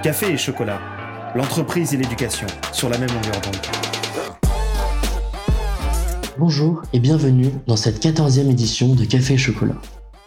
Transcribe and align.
Café 0.00 0.32
et 0.32 0.36
chocolat, 0.36 0.78
l'entreprise 1.34 1.92
et 1.92 1.96
l'éducation 1.96 2.46
sur 2.72 2.88
la 2.88 2.98
même 2.98 3.08
longueur 3.08 3.40
d'onde. 3.40 3.56
Bonjour 6.38 6.82
et 6.92 7.00
bienvenue 7.00 7.50
dans 7.66 7.74
cette 7.74 8.00
14e 8.00 8.48
édition 8.48 8.94
de 8.94 9.04
Café 9.04 9.34
et 9.34 9.38
chocolat. 9.38 9.74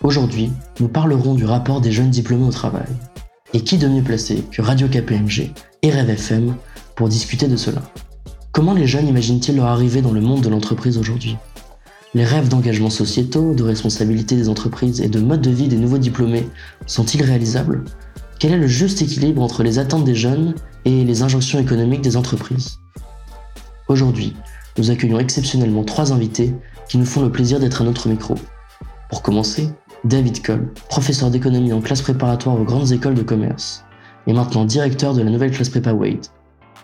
Aujourd'hui, 0.04 0.52
nous 0.82 0.90
parlerons 0.90 1.36
du 1.36 1.46
rapport 1.46 1.80
des 1.80 1.94
jeunes 1.94 2.10
diplômés 2.10 2.48
au 2.48 2.52
travail. 2.52 2.88
Et 3.54 3.62
qui 3.62 3.78
de 3.78 3.88
mieux 3.88 4.04
placé 4.04 4.44
que 4.52 4.62
Radio 4.62 4.90
KPMG 4.90 5.54
et 5.84 5.90
Rêve 5.90 6.10
FM 6.10 6.54
pour 6.96 7.08
discuter 7.08 7.48
de 7.48 7.56
cela? 7.56 7.82
Comment 8.52 8.74
les 8.74 8.88
jeunes 8.88 9.08
imaginent-ils 9.08 9.56
leur 9.56 9.68
arrivée 9.68 10.02
dans 10.02 10.12
le 10.12 10.20
monde 10.20 10.42
de 10.42 10.50
l'entreprise 10.50 10.98
aujourd'hui? 10.98 11.38
Les 12.14 12.26
rêves 12.26 12.50
d'engagement 12.50 12.90
sociétaux, 12.90 13.54
de 13.54 13.64
responsabilité 13.64 14.36
des 14.36 14.50
entreprises 14.50 15.00
et 15.00 15.08
de 15.08 15.22
mode 15.22 15.42
de 15.42 15.50
vie 15.50 15.70
des 15.70 15.78
nouveaux 15.78 15.98
diplômés 15.98 16.50
sont-ils 16.88 17.24
réalisables? 17.24 17.86
Quel 18.42 18.54
est 18.54 18.58
le 18.58 18.66
juste 18.66 19.04
équilibre 19.04 19.44
entre 19.44 19.62
les 19.62 19.78
attentes 19.78 20.04
des 20.04 20.16
jeunes 20.16 20.56
et 20.84 21.04
les 21.04 21.22
injonctions 21.22 21.60
économiques 21.60 22.02
des 22.02 22.18
entreprises? 22.18 22.80
Aujourd'hui, 23.88 24.36
nous 24.80 24.90
accueillons 24.90 25.20
exceptionnellement 25.20 25.84
trois 25.84 26.12
invités 26.12 26.56
qui 26.90 26.98
nous 26.98 27.06
font 27.06 27.22
le 27.22 27.32
plaisir 27.32 27.60
d'être 27.60 27.84
à 27.84 27.86
notre 27.86 28.10
micro. 28.10 28.34
Pour 29.12 29.22
commencer, 29.22 29.70
David 30.06 30.44
Cole, 30.44 30.74
professeur 30.90 31.30
d'économie 31.30 31.72
en 31.72 31.82
classe 31.82 32.02
préparatoire 32.02 32.60
aux 32.60 32.64
grandes 32.64 32.92
écoles 32.92 33.14
de 33.14 33.22
commerce, 33.22 33.86
et 34.26 34.34
maintenant 34.34 34.66
directeur 34.66 35.14
de 35.14 35.22
la 35.22 35.30
nouvelle 35.30 35.52
classe 35.52 35.70
prépa 35.70 35.94
Wade. 35.94 36.26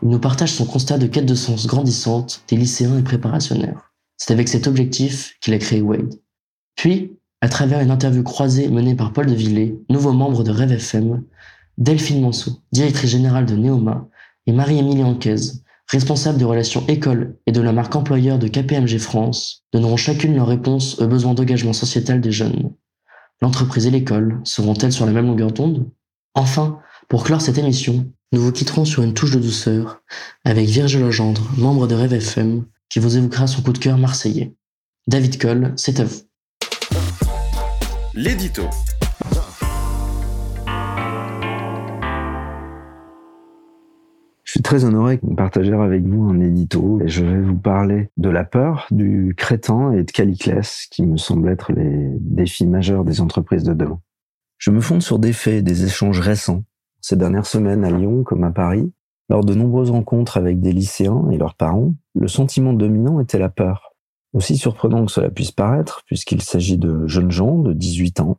Il 0.03 0.09
nous 0.09 0.19
partage 0.19 0.51
son 0.51 0.65
constat 0.65 0.99
de 0.99 1.07
quête 1.07 1.25
de 1.25 1.33
sens 1.33 1.65
grandissante 1.65 2.43
des 2.49 2.57
lycéens 2.57 2.99
et 2.99 3.03
préparationnaires. 3.03 3.93
C'est 4.17 4.31
avec 4.31 4.47
cet 4.47 4.67
objectif 4.67 5.33
qu'il 5.41 5.55
a 5.55 5.57
créé 5.57 5.81
Wade. 5.81 6.19
Puis, 6.75 7.16
à 7.41 7.49
travers 7.49 7.81
une 7.81 7.91
interview 7.91 8.23
croisée 8.23 8.67
menée 8.67 8.95
par 8.95 9.13
Paul 9.13 9.27
de 9.27 9.77
nouveau 9.89 10.13
membre 10.13 10.43
de 10.43 10.51
Rêve 10.51 10.71
FM, 10.71 11.23
Delphine 11.77 12.21
Manceau, 12.21 12.59
directrice 12.71 13.11
générale 13.11 13.45
de 13.45 13.55
Neoma, 13.55 14.07
et 14.47 14.51
Marie-Émilie 14.51 15.03
Anquez, 15.03 15.35
responsable 15.87 16.37
des 16.37 16.45
relations 16.45 16.85
école 16.87 17.35
et 17.45 17.51
de 17.51 17.61
la 17.61 17.73
marque 17.73 17.95
employeur 17.95 18.39
de 18.39 18.47
KPMG 18.47 18.97
France, 18.97 19.63
donneront 19.71 19.97
chacune 19.97 20.35
leur 20.35 20.47
réponse 20.47 20.99
aux 20.99 21.07
besoins 21.07 21.33
d'engagement 21.33 21.73
sociétal 21.73 22.21
des 22.21 22.31
jeunes. 22.31 22.71
L'entreprise 23.41 23.85
et 23.85 23.91
l'école 23.91 24.41
seront-elles 24.43 24.93
sur 24.93 25.05
la 25.05 25.11
même 25.11 25.27
longueur 25.27 25.51
d'onde? 25.51 25.89
Enfin, 26.33 26.79
pour 27.07 27.23
clore 27.23 27.41
cette 27.41 27.57
émission, 27.57 28.11
nous 28.31 28.41
vous 28.41 28.51
quitterons 28.51 28.83
sur 28.85 29.03
une 29.03 29.13
touche 29.13 29.31
de 29.31 29.39
douceur 29.39 30.01
avec 30.43 30.67
Virgile 30.67 31.01
Legendre, 31.01 31.47
membre 31.57 31.87
de 31.87 31.95
Rêve 31.95 32.13
FM, 32.13 32.65
qui 32.89 32.99
vous 32.99 33.15
évoquera 33.15 33.47
son 33.47 33.61
coup 33.61 33.73
de 33.73 33.77
cœur 33.77 33.97
marseillais. 33.97 34.55
David 35.07 35.39
Cole, 35.39 35.73
c'est 35.77 35.99
à 35.99 36.03
vous. 36.03 36.26
L'édito. 38.19 38.63
Je 44.43 44.51
suis 44.51 44.63
très 44.63 44.85
honoré 44.85 45.19
de 45.21 45.35
partager 45.35 45.71
avec 45.71 46.03
vous 46.03 46.23
un 46.23 46.39
édito 46.39 46.99
et 46.99 47.09
je 47.09 47.23
vais 47.23 47.39
vous 47.39 47.55
parler 47.55 48.09
de 48.17 48.29
la 48.29 48.43
peur, 48.43 48.87
du 48.89 49.35
crétin 49.37 49.91
et 49.91 50.03
de 50.03 50.11
Caliclès 50.11 50.87
qui 50.89 51.05
me 51.05 51.17
semblent 51.17 51.47
être 51.47 51.71
les 51.73 52.09
défis 52.19 52.65
majeurs 52.65 53.03
des 53.03 53.21
entreprises 53.21 53.63
de 53.63 53.75
demain. 53.75 54.01
Je 54.57 54.71
me 54.71 54.81
fonde 54.81 55.03
sur 55.03 55.19
des 55.19 55.31
faits, 55.31 55.63
des 55.63 55.85
échanges 55.85 56.19
récents. 56.19 56.63
Ces 57.01 57.17
dernières 57.17 57.45
semaines 57.45 57.85
à 57.85 57.91
Lyon 57.91 58.23
comme 58.23 58.43
à 58.45 58.49
Paris, 58.49 58.91
lors 59.29 59.45
de 59.45 59.53
nombreuses 59.53 59.91
rencontres 59.91 60.37
avec 60.37 60.59
des 60.59 60.71
lycéens 60.71 61.29
et 61.31 61.37
leurs 61.37 61.53
parents, 61.53 61.93
le 62.15 62.27
sentiment 62.27 62.73
dominant 62.73 63.19
était 63.19 63.37
la 63.37 63.49
peur. 63.49 63.86
Aussi 64.33 64.57
surprenant 64.57 65.05
que 65.05 65.11
cela 65.11 65.29
puisse 65.29 65.51
paraître, 65.51 66.03
puisqu'il 66.05 66.41
s'agit 66.41 66.77
de 66.77 67.07
jeunes 67.07 67.31
gens 67.31 67.57
de 67.57 67.73
18 67.73 68.19
ans, 68.19 68.37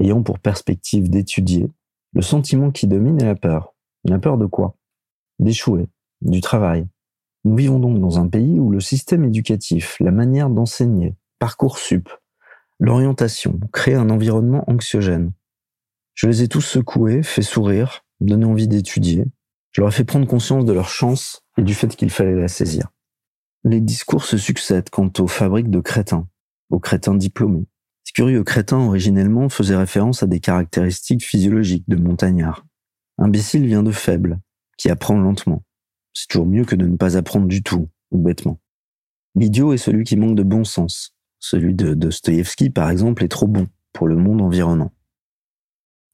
ayant 0.00 0.22
pour 0.22 0.38
perspective 0.38 1.08
d'étudier, 1.08 1.68
le 2.12 2.22
sentiment 2.22 2.70
qui 2.70 2.86
domine 2.86 3.20
est 3.20 3.26
la 3.26 3.34
peur. 3.34 3.74
La 4.04 4.18
peur 4.18 4.38
de 4.38 4.46
quoi? 4.46 4.76
D'échouer, 5.38 5.88
du 6.20 6.40
travail. 6.40 6.86
Nous 7.44 7.56
vivons 7.56 7.78
donc 7.78 8.00
dans 8.00 8.18
un 8.18 8.28
pays 8.28 8.58
où 8.58 8.70
le 8.70 8.80
système 8.80 9.24
éducatif, 9.24 9.96
la 10.00 10.10
manière 10.10 10.50
d'enseigner, 10.50 11.14
Parcoursup, 11.38 12.08
l'orientation, 12.80 13.60
crée 13.72 13.94
un 13.94 14.10
environnement 14.10 14.64
anxiogène. 14.68 15.32
Je 16.14 16.26
les 16.26 16.42
ai 16.42 16.48
tous 16.48 16.62
secoués, 16.62 17.22
fait 17.22 17.42
sourire, 17.42 18.04
donné 18.20 18.44
envie 18.44 18.66
d'étudier. 18.66 19.24
Je 19.70 19.80
leur 19.80 19.90
ai 19.90 19.92
fait 19.92 20.04
prendre 20.04 20.26
conscience 20.26 20.64
de 20.64 20.72
leur 20.72 20.88
chance 20.88 21.44
et 21.56 21.62
du 21.62 21.74
fait 21.74 21.94
qu'il 21.94 22.10
fallait 22.10 22.34
la 22.34 22.48
saisir. 22.48 22.88
Les 23.64 23.80
discours 23.80 24.24
se 24.24 24.38
succèdent 24.38 24.90
quant 24.90 25.10
aux 25.18 25.26
fabriques 25.26 25.70
de 25.70 25.80
crétins, 25.80 26.28
aux 26.70 26.78
crétins 26.78 27.14
diplômés. 27.14 27.66
Ce 28.04 28.12
curieux 28.12 28.44
crétin 28.44 28.78
originellement 28.78 29.48
faisait 29.48 29.76
référence 29.76 30.22
à 30.22 30.26
des 30.26 30.40
caractéristiques 30.40 31.24
physiologiques 31.24 31.88
de 31.88 31.96
montagnard. 31.96 32.64
Imbécile 33.18 33.66
vient 33.66 33.82
de 33.82 33.90
faible, 33.90 34.38
qui 34.76 34.88
apprend 34.90 35.18
lentement. 35.18 35.62
C'est 36.14 36.28
toujours 36.28 36.46
mieux 36.46 36.64
que 36.64 36.76
de 36.76 36.86
ne 36.86 36.96
pas 36.96 37.16
apprendre 37.16 37.46
du 37.46 37.62
tout, 37.62 37.88
ou 38.10 38.18
bêtement. 38.18 38.60
L'idiot 39.34 39.72
est 39.72 39.78
celui 39.78 40.04
qui 40.04 40.16
manque 40.16 40.36
de 40.36 40.42
bon 40.42 40.64
sens. 40.64 41.14
Celui 41.38 41.74
de 41.74 41.94
Dostoïevski, 41.94 42.70
par 42.70 42.90
exemple, 42.90 43.24
est 43.24 43.28
trop 43.28 43.46
bon 43.46 43.66
pour 43.92 44.06
le 44.06 44.16
monde 44.16 44.40
environnant. 44.40 44.92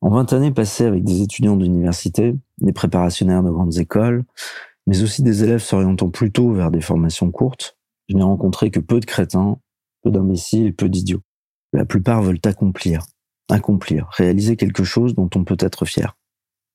En 0.00 0.10
vingt 0.10 0.32
années 0.32 0.52
passées 0.52 0.84
avec 0.84 1.04
des 1.04 1.22
étudiants 1.22 1.56
d'université, 1.56 2.36
des 2.58 2.72
préparationnaires 2.72 3.42
de 3.42 3.50
grandes 3.50 3.78
écoles, 3.78 4.24
mais 4.86 5.02
aussi 5.02 5.22
des 5.22 5.44
élèves 5.44 5.62
s'orientant 5.62 6.10
plutôt 6.10 6.52
vers 6.52 6.70
des 6.70 6.80
formations 6.80 7.30
courtes, 7.30 7.76
je 8.08 8.16
n'ai 8.16 8.22
rencontré 8.22 8.70
que 8.70 8.80
peu 8.80 9.00
de 9.00 9.06
crétins, 9.06 9.58
peu 10.02 10.10
d'imbéciles 10.10 10.74
peu 10.74 10.88
d'idiots. 10.88 11.22
La 11.72 11.84
plupart 11.84 12.22
veulent 12.22 12.40
accomplir, 12.44 13.06
accomplir, 13.50 14.08
réaliser 14.12 14.56
quelque 14.56 14.84
chose 14.84 15.14
dont 15.14 15.30
on 15.34 15.44
peut 15.44 15.56
être 15.58 15.84
fier, 15.84 16.16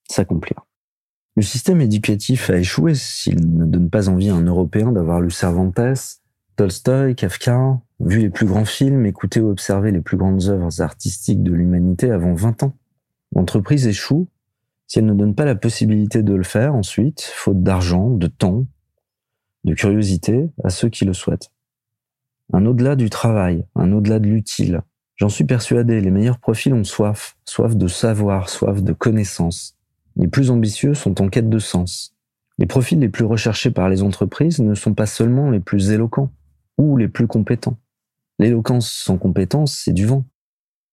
s'accomplir. 0.10 0.66
Le 1.36 1.44
système 1.44 1.80
éducatif 1.80 2.50
a 2.50 2.58
échoué 2.58 2.96
s'il 2.96 3.56
ne 3.56 3.66
donne 3.66 3.90
pas 3.90 4.10
envie 4.10 4.30
à 4.30 4.36
un 4.36 4.44
Européen 4.44 4.92
d'avoir 4.92 5.22
lu 5.22 5.32
Cervantes, 5.32 5.80
Tolstoï, 6.56 7.16
Kafka, 7.16 7.80
vu 8.02 8.20
les 8.20 8.30
plus 8.30 8.46
grands 8.46 8.66
films, 8.66 9.06
écouté 9.06 9.40
ou 9.40 9.50
observé 9.50 9.92
les 9.92 10.02
plus 10.02 10.18
grandes 10.18 10.50
œuvres 10.50 10.82
artistiques 10.82 11.44
de 11.44 11.54
l'humanité 11.54 12.12
avant 12.12 12.34
20 12.34 12.64
ans. 12.64 12.74
L'entreprise 13.34 13.88
échoue 13.88 14.28
si 14.90 15.00
elle 15.00 15.06
ne 15.06 15.14
donne 15.14 15.36
pas 15.36 15.46
la 15.46 15.56
possibilité 15.56 16.24
de 16.24 16.34
le 16.34 16.44
faire 16.44 16.76
ensuite, 16.76 17.22
faute 17.22 17.64
d'argent, 17.64 18.10
de 18.10 18.28
temps, 18.28 18.66
de 19.64 19.74
curiosité, 19.74 20.50
à 20.64 20.70
ceux 20.70 20.90
qui 20.90 21.06
le 21.06 21.14
souhaitent. 21.14 21.52
Un 22.52 22.66
au-delà 22.66 22.98
du 22.98 23.10
travail, 23.10 23.66
un 23.76 23.94
au-delà 23.94 24.20
de 24.20 24.28
l'utile. 24.28 24.82
J'en 25.16 25.30
suis 25.30 25.46
persuadé, 25.46 26.02
les 26.02 26.12
meilleurs 26.12 26.40
profils 26.40 26.74
ont 26.74 26.84
soif, 26.84 27.38
soif 27.46 27.78
de 27.78 27.88
savoir, 27.88 28.50
soif 28.50 28.82
de 28.82 28.92
connaissance, 28.92 29.78
les 30.16 30.28
plus 30.28 30.50
ambitieux 30.50 30.96
sont 30.96 31.22
en 31.22 31.30
quête 31.30 31.50
de 31.50 31.60
sens. 31.60 32.16
Les 32.58 32.66
profils 32.66 33.00
les 33.00 33.10
plus 33.10 33.24
recherchés 33.24 33.72
par 33.72 33.88
les 33.88 34.04
entreprises 34.04 34.60
ne 34.60 34.74
sont 34.74 34.94
pas 34.94 35.06
seulement 35.06 35.50
les 35.50 35.62
plus 35.62 35.92
éloquents 35.92 36.32
ou 36.78 36.98
les 36.98 37.08
plus 37.08 37.28
compétents. 37.28 37.78
L'éloquence 38.40 38.92
sans 38.92 39.18
compétence, 39.18 39.82
c'est 39.84 39.94
du 39.94 40.06
vent. 40.06 40.26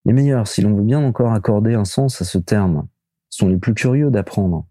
Les 0.05 0.12
meilleurs, 0.12 0.47
si 0.47 0.61
l'on 0.61 0.75
veut 0.75 0.85
bien 0.85 1.03
encore 1.03 1.33
accorder 1.33 1.75
un 1.75 1.85
sens 1.85 2.21
à 2.21 2.25
ce 2.25 2.39
terme, 2.39 2.87
sont 3.31 3.48
les 3.48 3.56
plus 3.56 3.75
curieux 3.75 4.10
d'apprendre, 4.10 4.66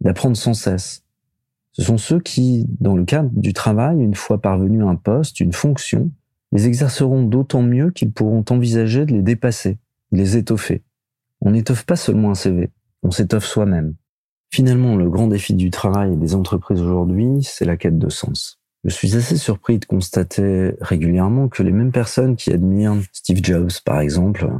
d'apprendre 0.00 0.36
sans 0.36 0.54
cesse. 0.54 1.04
Ce 1.72 1.82
sont 1.82 1.98
ceux 1.98 2.20
qui, 2.20 2.66
dans 2.80 2.96
le 2.96 3.04
cadre 3.04 3.30
du 3.32 3.52
travail, 3.52 4.00
une 4.00 4.14
fois 4.14 4.40
parvenus 4.40 4.82
à 4.82 4.88
un 4.88 4.96
poste, 4.96 5.40
une 5.40 5.52
fonction, 5.52 6.10
les 6.52 6.66
exerceront 6.66 7.22
d'autant 7.22 7.62
mieux 7.62 7.90
qu'ils 7.90 8.12
pourront 8.12 8.44
envisager 8.50 9.06
de 9.06 9.12
les 9.12 9.22
dépasser, 9.22 9.78
de 10.12 10.18
les 10.18 10.36
étoffer. 10.36 10.82
On 11.40 11.52
n'étoffe 11.52 11.84
pas 11.84 11.96
seulement 11.96 12.30
un 12.30 12.34
CV, 12.34 12.70
on 13.02 13.10
s'étoffe 13.10 13.44
soi-même. 13.44 13.94
Finalement, 14.52 14.96
le 14.96 15.08
grand 15.08 15.28
défi 15.28 15.54
du 15.54 15.70
travail 15.70 16.14
et 16.14 16.16
des 16.16 16.34
entreprises 16.34 16.80
aujourd'hui, 16.80 17.42
c'est 17.42 17.64
la 17.64 17.76
quête 17.76 17.98
de 17.98 18.08
sens. 18.08 18.60
Je 18.82 18.90
suis 18.90 19.14
assez 19.14 19.36
surpris 19.36 19.78
de 19.78 19.84
constater 19.84 20.72
régulièrement 20.80 21.48
que 21.48 21.62
les 21.62 21.70
mêmes 21.70 21.92
personnes 21.92 22.34
qui 22.34 22.50
admirent 22.50 22.96
Steve 23.12 23.40
Jobs, 23.42 23.70
par 23.84 24.00
exemple, 24.00 24.50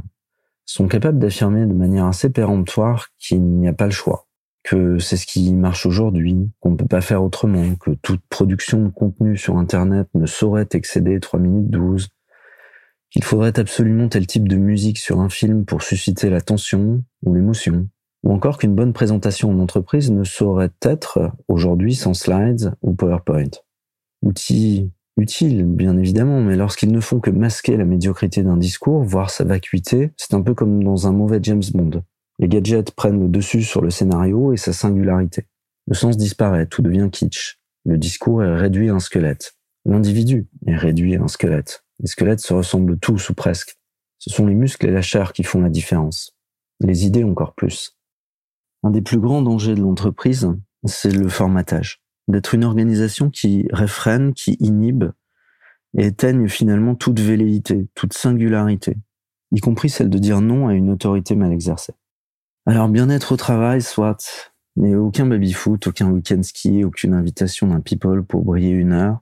sont 0.72 0.86
capables 0.86 1.18
d'affirmer 1.18 1.66
de 1.66 1.74
manière 1.74 2.06
assez 2.06 2.30
péremptoire 2.30 3.08
qu'il 3.18 3.42
n'y 3.42 3.66
a 3.66 3.72
pas 3.72 3.86
le 3.86 3.90
choix, 3.90 4.28
que 4.62 4.98
c'est 4.98 5.16
ce 5.16 5.26
qui 5.26 5.52
marche 5.52 5.84
aujourd'hui, 5.84 6.48
qu'on 6.60 6.70
ne 6.70 6.76
peut 6.76 6.86
pas 6.86 7.00
faire 7.00 7.24
autrement, 7.24 7.74
que 7.74 7.90
toute 7.90 8.22
production 8.28 8.84
de 8.84 8.88
contenu 8.88 9.36
sur 9.36 9.56
Internet 9.56 10.08
ne 10.14 10.26
saurait 10.26 10.68
excéder 10.72 11.18
3 11.18 11.40
minutes 11.40 11.70
12, 11.70 12.08
qu'il 13.10 13.24
faudrait 13.24 13.58
absolument 13.58 14.08
tel 14.08 14.28
type 14.28 14.46
de 14.46 14.56
musique 14.56 14.98
sur 14.98 15.20
un 15.20 15.28
film 15.28 15.64
pour 15.64 15.82
susciter 15.82 16.30
l'attention 16.30 17.02
ou 17.24 17.34
l'émotion, 17.34 17.88
ou 18.22 18.32
encore 18.32 18.56
qu'une 18.56 18.76
bonne 18.76 18.92
présentation 18.92 19.50
en 19.50 19.58
entreprise 19.58 20.12
ne 20.12 20.22
saurait 20.22 20.70
être 20.82 21.32
aujourd'hui 21.48 21.96
sans 21.96 22.14
slides 22.14 22.74
ou 22.82 22.94
PowerPoint. 22.94 23.50
Outils 24.22 24.92
utiles, 25.16 25.64
bien 25.64 25.96
évidemment, 25.96 26.40
mais 26.40 26.56
lorsqu'ils 26.56 26.92
ne 26.92 27.00
font 27.00 27.20
que 27.20 27.30
masquer 27.30 27.76
la 27.76 27.84
médiocrité 27.84 28.42
d'un 28.42 28.56
discours, 28.56 29.02
voire 29.02 29.30
sa 29.30 29.44
vacuité, 29.44 30.12
c'est 30.16 30.34
un 30.34 30.42
peu 30.42 30.54
comme 30.54 30.82
dans 30.82 31.06
un 31.06 31.12
mauvais 31.12 31.40
James 31.42 31.62
Bond. 31.74 32.02
Les 32.38 32.48
gadgets 32.48 32.92
prennent 32.92 33.20
le 33.20 33.28
dessus 33.28 33.62
sur 33.62 33.82
le 33.82 33.90
scénario 33.90 34.52
et 34.52 34.56
sa 34.56 34.72
singularité. 34.72 35.46
Le 35.86 35.94
sens 35.94 36.16
disparaît, 36.16 36.66
tout 36.66 36.82
devient 36.82 37.08
kitsch. 37.10 37.58
Le 37.84 37.98
discours 37.98 38.42
est 38.42 38.56
réduit 38.56 38.88
à 38.88 38.94
un 38.94 39.00
squelette. 39.00 39.54
L'individu 39.84 40.48
est 40.66 40.76
réduit 40.76 41.16
à 41.16 41.22
un 41.22 41.28
squelette. 41.28 41.84
Les 42.00 42.06
squelettes 42.06 42.40
se 42.40 42.54
ressemblent 42.54 42.98
tous 42.98 43.30
ou 43.30 43.34
presque. 43.34 43.76
Ce 44.18 44.30
sont 44.30 44.46
les 44.46 44.54
muscles 44.54 44.86
et 44.86 44.90
la 44.90 45.02
chair 45.02 45.32
qui 45.32 45.42
font 45.42 45.60
la 45.60 45.70
différence. 45.70 46.36
Les 46.80 47.06
idées 47.06 47.24
encore 47.24 47.54
plus. 47.54 47.96
Un 48.82 48.90
des 48.90 49.02
plus 49.02 49.18
grands 49.18 49.42
dangers 49.42 49.74
de 49.74 49.80
l'entreprise, 49.80 50.50
c'est 50.84 51.10
le 51.10 51.28
formatage. 51.28 52.02
D'être 52.28 52.54
une 52.54 52.64
organisation 52.64 53.30
qui 53.30 53.66
réfrène, 53.72 54.34
qui 54.34 54.56
inhibe 54.60 55.04
et 55.96 56.06
éteigne 56.06 56.48
finalement 56.48 56.94
toute 56.94 57.18
velléité, 57.18 57.88
toute 57.94 58.12
singularité, 58.12 58.96
y 59.52 59.60
compris 59.60 59.88
celle 59.88 60.10
de 60.10 60.18
dire 60.18 60.40
non 60.40 60.68
à 60.68 60.74
une 60.74 60.90
autorité 60.90 61.34
mal 61.34 61.52
exercée. 61.52 61.94
Alors 62.66 62.88
bien-être 62.88 63.32
au 63.32 63.36
travail, 63.36 63.82
soit, 63.82 64.50
mais 64.76 64.94
aucun 64.94 65.26
baby-foot, 65.26 65.88
aucun 65.88 66.10
week-end 66.10 66.42
ski, 66.42 66.84
aucune 66.84 67.14
invitation 67.14 67.66
d'un 67.66 67.80
people 67.80 68.22
pour 68.22 68.44
briller 68.44 68.70
une 68.70 68.92
heure, 68.92 69.20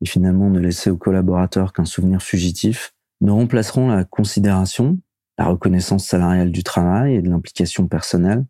et 0.00 0.06
finalement 0.06 0.50
ne 0.50 0.58
laisser 0.58 0.90
aux 0.90 0.96
collaborateurs 0.96 1.72
qu'un 1.72 1.84
souvenir 1.84 2.22
fugitif, 2.22 2.94
ne 3.20 3.30
remplaceront 3.30 3.88
la 3.88 4.04
considération, 4.04 4.98
la 5.38 5.46
reconnaissance 5.46 6.06
salariale 6.06 6.50
du 6.50 6.64
travail 6.64 7.14
et 7.14 7.22
de 7.22 7.30
l'implication 7.30 7.86
personnelle, 7.86 8.44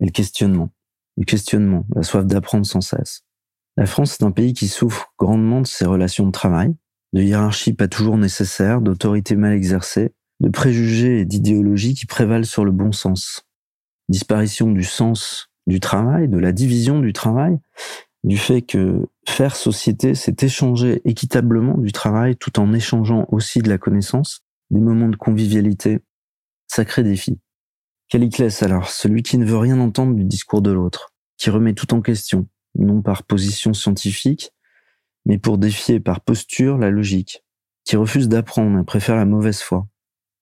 et 0.00 0.04
le 0.04 0.10
questionnement. 0.10 0.70
Le 1.16 1.24
questionnement, 1.24 1.86
la 1.94 2.02
soif 2.02 2.26
d'apprendre 2.26 2.66
sans 2.66 2.80
cesse. 2.80 3.24
La 3.78 3.86
France 3.86 4.14
est 4.14 4.24
un 4.24 4.32
pays 4.32 4.54
qui 4.54 4.66
souffre 4.66 5.12
grandement 5.20 5.60
de 5.60 5.66
ses 5.68 5.86
relations 5.86 6.26
de 6.26 6.32
travail, 6.32 6.74
de 7.12 7.22
hiérarchies 7.22 7.74
pas 7.74 7.86
toujours 7.86 8.18
nécessaires, 8.18 8.80
d'autorités 8.80 9.36
mal 9.36 9.52
exercées, 9.52 10.12
de 10.40 10.48
préjugés 10.48 11.20
et 11.20 11.24
d'idéologies 11.24 11.94
qui 11.94 12.04
prévalent 12.04 12.44
sur 12.44 12.64
le 12.64 12.72
bon 12.72 12.90
sens. 12.90 13.46
Disparition 14.08 14.72
du 14.72 14.82
sens 14.82 15.52
du 15.68 15.78
travail, 15.78 16.26
de 16.26 16.38
la 16.38 16.50
division 16.50 16.98
du 16.98 17.12
travail, 17.12 17.56
du 18.24 18.36
fait 18.36 18.62
que 18.62 19.06
faire 19.28 19.54
société, 19.54 20.16
c'est 20.16 20.42
échanger 20.42 21.00
équitablement 21.04 21.78
du 21.78 21.92
travail 21.92 22.34
tout 22.34 22.58
en 22.58 22.72
échangeant 22.72 23.28
aussi 23.30 23.60
de 23.60 23.68
la 23.68 23.78
connaissance, 23.78 24.40
des 24.70 24.80
moments 24.80 25.08
de 25.08 25.14
convivialité. 25.14 26.00
Sacré 26.66 27.04
défi. 27.04 27.38
Caliclès 28.08 28.60
alors, 28.64 28.90
celui 28.90 29.22
qui 29.22 29.38
ne 29.38 29.44
veut 29.44 29.56
rien 29.56 29.78
entendre 29.78 30.16
du 30.16 30.24
discours 30.24 30.62
de 30.62 30.72
l'autre, 30.72 31.14
qui 31.36 31.48
remet 31.48 31.74
tout 31.74 31.94
en 31.94 32.00
question, 32.00 32.48
non 32.78 33.02
par 33.02 33.22
position 33.24 33.74
scientifique, 33.74 34.52
mais 35.26 35.38
pour 35.38 35.58
défier 35.58 36.00
par 36.00 36.20
posture 36.20 36.78
la 36.78 36.90
logique, 36.90 37.44
qui 37.84 37.96
refuse 37.96 38.28
d'apprendre 38.28 38.78
et 38.78 38.84
préfère 38.84 39.16
la 39.16 39.24
mauvaise 39.24 39.60
foi. 39.60 39.86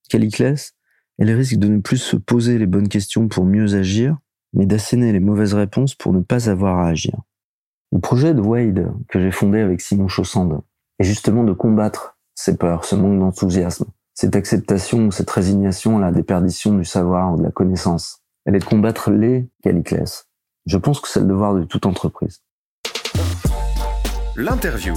Caliclès, 0.09 0.75
elle 1.19 1.31
risque 1.31 1.57
de 1.57 1.69
ne 1.69 1.81
plus 1.81 1.99
se 1.99 2.17
poser 2.17 2.59
les 2.59 2.67
bonnes 2.67 2.89
questions 2.89 3.29
pour 3.29 3.45
mieux 3.45 3.75
agir, 3.75 4.17
mais 4.53 4.67
d'asséner 4.67 5.13
les 5.13 5.21
mauvaises 5.21 5.55
réponses 5.55 5.95
pour 5.95 6.13
ne 6.13 6.21
pas 6.21 6.49
avoir 6.49 6.79
à 6.79 6.89
agir. 6.89 7.15
Le 7.93 8.01
projet 8.01 8.35
de 8.35 8.41
Wade 8.41 8.93
que 9.09 9.21
j'ai 9.21 9.31
fondé 9.31 9.61
avec 9.61 9.81
Simon 9.81 10.09
Chaussande 10.09 10.61
est 10.99 11.05
justement 11.05 11.45
de 11.45 11.53
combattre 11.53 12.19
ces 12.35 12.57
peurs, 12.57 12.85
ce 12.85 12.95
manque 12.95 13.19
d'enthousiasme, 13.19 13.87
cette 14.15 14.37
acceptation 14.37 15.11
cette 15.11 15.31
résignation 15.31 15.99
à 15.99 16.01
la 16.01 16.13
déperdition 16.13 16.77
du 16.77 16.85
savoir 16.85 17.33
ou 17.33 17.39
de 17.39 17.43
la 17.43 17.51
connaissance. 17.51 18.23
Elle 18.45 18.57
est 18.57 18.61
de 18.61 18.65
combattre 18.65 19.11
les 19.11 19.49
Caliclès. 19.63 20.26
Je 20.67 20.79
pense 20.79 21.01
que 21.01 21.07
c'est 21.07 21.21
le 21.21 21.27
devoir 21.27 21.55
de 21.55 21.63
toute 21.63 21.87
entreprise. 21.87 22.43
L'interview. 24.35 24.95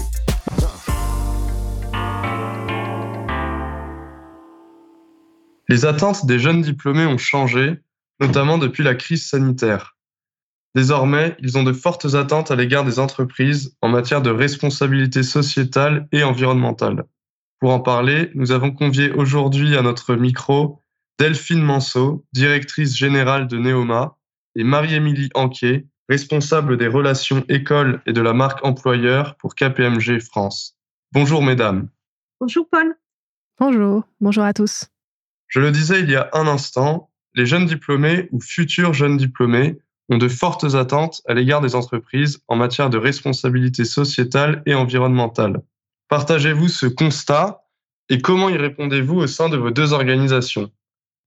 Les 5.68 5.86
attentes 5.86 6.26
des 6.26 6.40
jeunes 6.40 6.64
diplômés 6.64 7.06
ont 7.06 7.20
changé, 7.20 7.78
notamment 8.20 8.58
depuis 8.58 8.84
la 8.84 8.96
crise 8.96 9.28
sanitaire. 9.30 9.96
Désormais, 10.74 11.38
ils 11.40 11.56
ont 11.60 11.64
de 11.64 11.74
fortes 11.74 12.16
attentes 12.16 12.50
à 12.50 12.56
l'égard 12.56 12.84
des 12.84 12.98
entreprises 12.98 13.78
en 13.82 13.90
matière 13.90 14.24
de 14.24 14.32
responsabilité 14.32 15.22
sociétale 15.22 16.08
et 16.12 16.24
environnementale. 16.24 17.04
Pour 17.60 17.72
en 17.72 17.80
parler, 17.80 18.32
nous 18.34 18.52
avons 18.52 18.72
convié 18.72 19.12
aujourd'hui 19.12 19.78
à 19.78 19.84
notre 19.84 20.16
micro 20.16 20.82
Delphine 21.20 21.62
Manceau, 21.62 22.26
directrice 22.34 22.96
générale 22.98 23.48
de 23.48 23.58
Neoma, 23.58 24.16
et 24.60 24.64
Marie-Émilie 24.66 25.30
Anquier, 25.36 25.88
responsable 26.10 26.76
des 26.76 26.88
relations 26.88 27.46
écoles 27.48 28.02
et 28.06 28.12
de 28.12 28.20
la 28.20 28.34
marque 28.34 28.64
employeur 28.66 29.36
pour 29.38 29.56
KPMG 29.56 30.20
France. 30.20 30.78
Bonjour 31.14 31.42
mesdames. 31.42 31.88
Bonjour 32.42 32.68
Paul. 32.70 32.94
Bonjour, 33.58 34.04
bonjour 34.20 34.44
à 34.44 34.54
tous. 34.54 34.88
Je 35.48 35.62
le 35.62 35.72
disais 35.72 36.02
il 36.02 36.10
y 36.10 36.18
a 36.18 36.30
un 36.34 36.46
instant, 36.46 37.10
les 37.36 37.46
jeunes 37.46 37.68
diplômés 37.68 38.28
ou 38.34 38.42
futurs 38.42 38.94
jeunes 38.94 39.16
diplômés 39.16 39.80
ont 40.10 40.18
de 40.18 40.28
fortes 40.28 40.76
attentes 40.76 41.22
à 41.26 41.34
l'égard 41.34 41.62
des 41.62 41.76
entreprises 41.76 42.42
en 42.50 42.58
matière 42.58 42.90
de 42.90 42.98
responsabilité 42.98 43.86
sociétale 43.86 44.62
et 44.66 44.76
environnementale. 44.76 45.62
Partagez-vous 46.10 46.68
ce 46.68 46.86
constat 46.86 47.62
et 48.10 48.20
comment 48.20 48.50
y 48.50 48.58
répondez-vous 48.58 49.20
au 49.20 49.28
sein 49.28 49.48
de 49.48 49.56
vos 49.56 49.72
deux 49.72 49.94
organisations? 49.94 50.70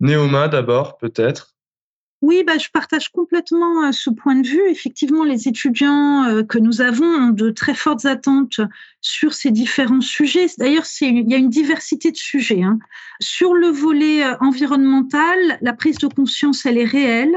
Néoma 0.01 0.49
d'abord, 0.49 0.99
peut-être. 0.99 1.52
Oui, 2.23 2.45
bah, 2.47 2.57
je 2.57 2.69
partage 2.73 3.09
complètement 3.09 3.83
euh, 3.83 3.91
ce 3.91 4.09
point 4.09 4.37
de 4.37 4.47
vue. 4.47 4.63
Effectivement, 4.71 5.25
les 5.25 5.49
étudiants 5.49 6.23
euh, 6.23 6.45
que 6.45 6.57
nous 6.57 6.81
avons 6.81 7.05
ont 7.05 7.31
de 7.31 7.51
très 7.51 7.75
fortes 7.75 8.05
attentes 8.05 8.61
sur 9.01 9.35
ces 9.35 9.51
différents 9.51 10.01
sujets. 10.01 10.47
D'ailleurs, 10.57 10.85
il 11.01 11.29
y 11.29 11.35
a 11.35 11.37
une 11.37 11.49
diversité 11.49 12.13
de 12.13 12.17
sujets. 12.17 12.63
Hein. 12.63 12.79
Sur 13.21 13.55
le 13.55 13.67
volet 13.67 14.25
euh, 14.25 14.37
environnemental, 14.39 15.59
la 15.63 15.73
prise 15.73 15.99
de 15.99 16.07
conscience, 16.07 16.65
elle 16.65 16.79
est 16.79 16.85
réelle. 16.85 17.37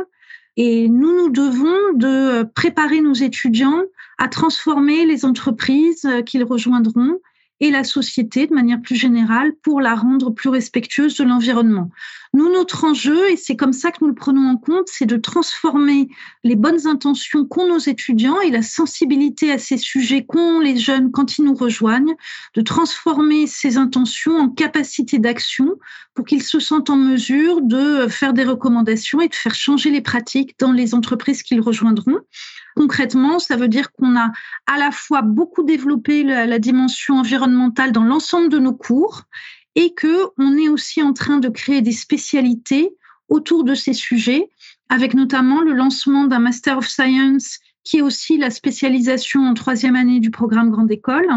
Et 0.56 0.88
nous, 0.88 1.16
nous 1.18 1.30
devons 1.30 1.94
de 1.96 2.44
préparer 2.44 3.02
nos 3.02 3.16
étudiants 3.16 3.82
à 4.20 4.28
transformer 4.28 5.08
les 5.08 5.26
entreprises 5.26 6.08
qu'ils 6.28 6.44
rejoindront 6.44 7.20
et 7.60 7.72
la 7.72 7.84
société 7.84 8.48
de 8.48 8.54
manière 8.54 8.82
plus 8.82 8.96
générale 8.96 9.54
pour 9.64 9.82
la 9.82 9.96
rendre 9.96 10.32
plus 10.32 10.50
respectueuse 10.50 11.18
de 11.18 11.24
l'environnement. 11.24 11.90
Nous, 12.36 12.52
notre 12.52 12.84
enjeu, 12.84 13.32
et 13.32 13.38
c'est 13.38 13.56
comme 13.56 13.72
ça 13.72 13.92
que 13.92 14.00
nous 14.02 14.10
le 14.10 14.14
prenons 14.14 14.50
en 14.50 14.58
compte, 14.58 14.90
c'est 14.90 15.06
de 15.06 15.16
transformer 15.16 16.10
les 16.44 16.58
bonnes 16.58 16.86
intentions 16.86 17.46
qu'ont 17.46 17.66
nos 17.66 17.80
étudiants 17.80 18.42
et 18.42 18.52
la 18.52 18.62
sensibilité 18.62 19.54
à 19.54 19.58
ces 19.58 19.78
sujets 19.78 20.26
qu'ont 20.26 20.60
les 20.60 20.76
jeunes 20.76 21.14
quand 21.14 21.38
ils 21.38 21.46
nous 21.46 21.54
rejoignent, 21.54 22.14
de 22.54 22.62
transformer 22.62 23.48
ces 23.48 23.78
intentions 23.78 24.38
en 24.38 24.50
capacité 24.50 25.18
d'action 25.18 25.76
pour 26.14 26.26
qu'ils 26.26 26.44
se 26.44 26.60
sentent 26.60 26.90
en 26.90 26.98
mesure 26.98 27.62
de 27.62 28.08
faire 28.10 28.34
des 28.34 28.44
recommandations 28.44 29.22
et 29.22 29.30
de 29.30 29.36
faire 29.36 29.56
changer 29.56 29.90
les 29.90 30.02
pratiques 30.02 30.60
dans 30.60 30.74
les 30.74 30.94
entreprises 30.94 31.42
qu'ils 31.42 31.62
rejoindront. 31.62 32.20
Concrètement, 32.76 33.40
ça 33.40 33.56
veut 33.56 33.70
dire 33.70 33.94
qu'on 33.94 34.18
a 34.18 34.34
à 34.68 34.78
la 34.78 34.92
fois 34.92 35.22
beaucoup 35.22 35.64
développé 35.64 36.24
la, 36.24 36.46
la 36.46 36.60
dimension 36.60 37.18
environnementale 37.18 37.94
dans 37.94 38.04
l'ensemble 38.04 38.50
de 38.50 38.60
nos 38.60 38.74
cours 38.74 39.24
et 39.76 39.94
que 39.94 40.30
on 40.38 40.58
est 40.58 40.70
aussi 40.70 41.02
en 41.02 41.14
train 41.14 41.38
de 41.38 41.50
créer 41.50 41.82
des 41.82 41.92
spécialités 41.92 42.96
autour 43.30 43.64
de 43.64 43.76
ces 43.76 43.94
sujets, 43.94 44.50
avec 44.90 45.14
notamment 45.14 45.62
le 45.62 45.74
lancement 45.74 46.26
d'un 46.26 46.40
Master 46.40 46.78
of 46.78 46.88
Science 46.88 47.60
qui 47.86 47.98
est 47.98 48.02
aussi 48.02 48.38
la 48.38 48.50
spécialisation 48.50 49.46
en 49.46 49.54
troisième 49.54 49.96
année 49.96 50.20
du 50.20 50.32
programme 50.32 50.72
Grande 50.72 50.92
École. 50.92 51.28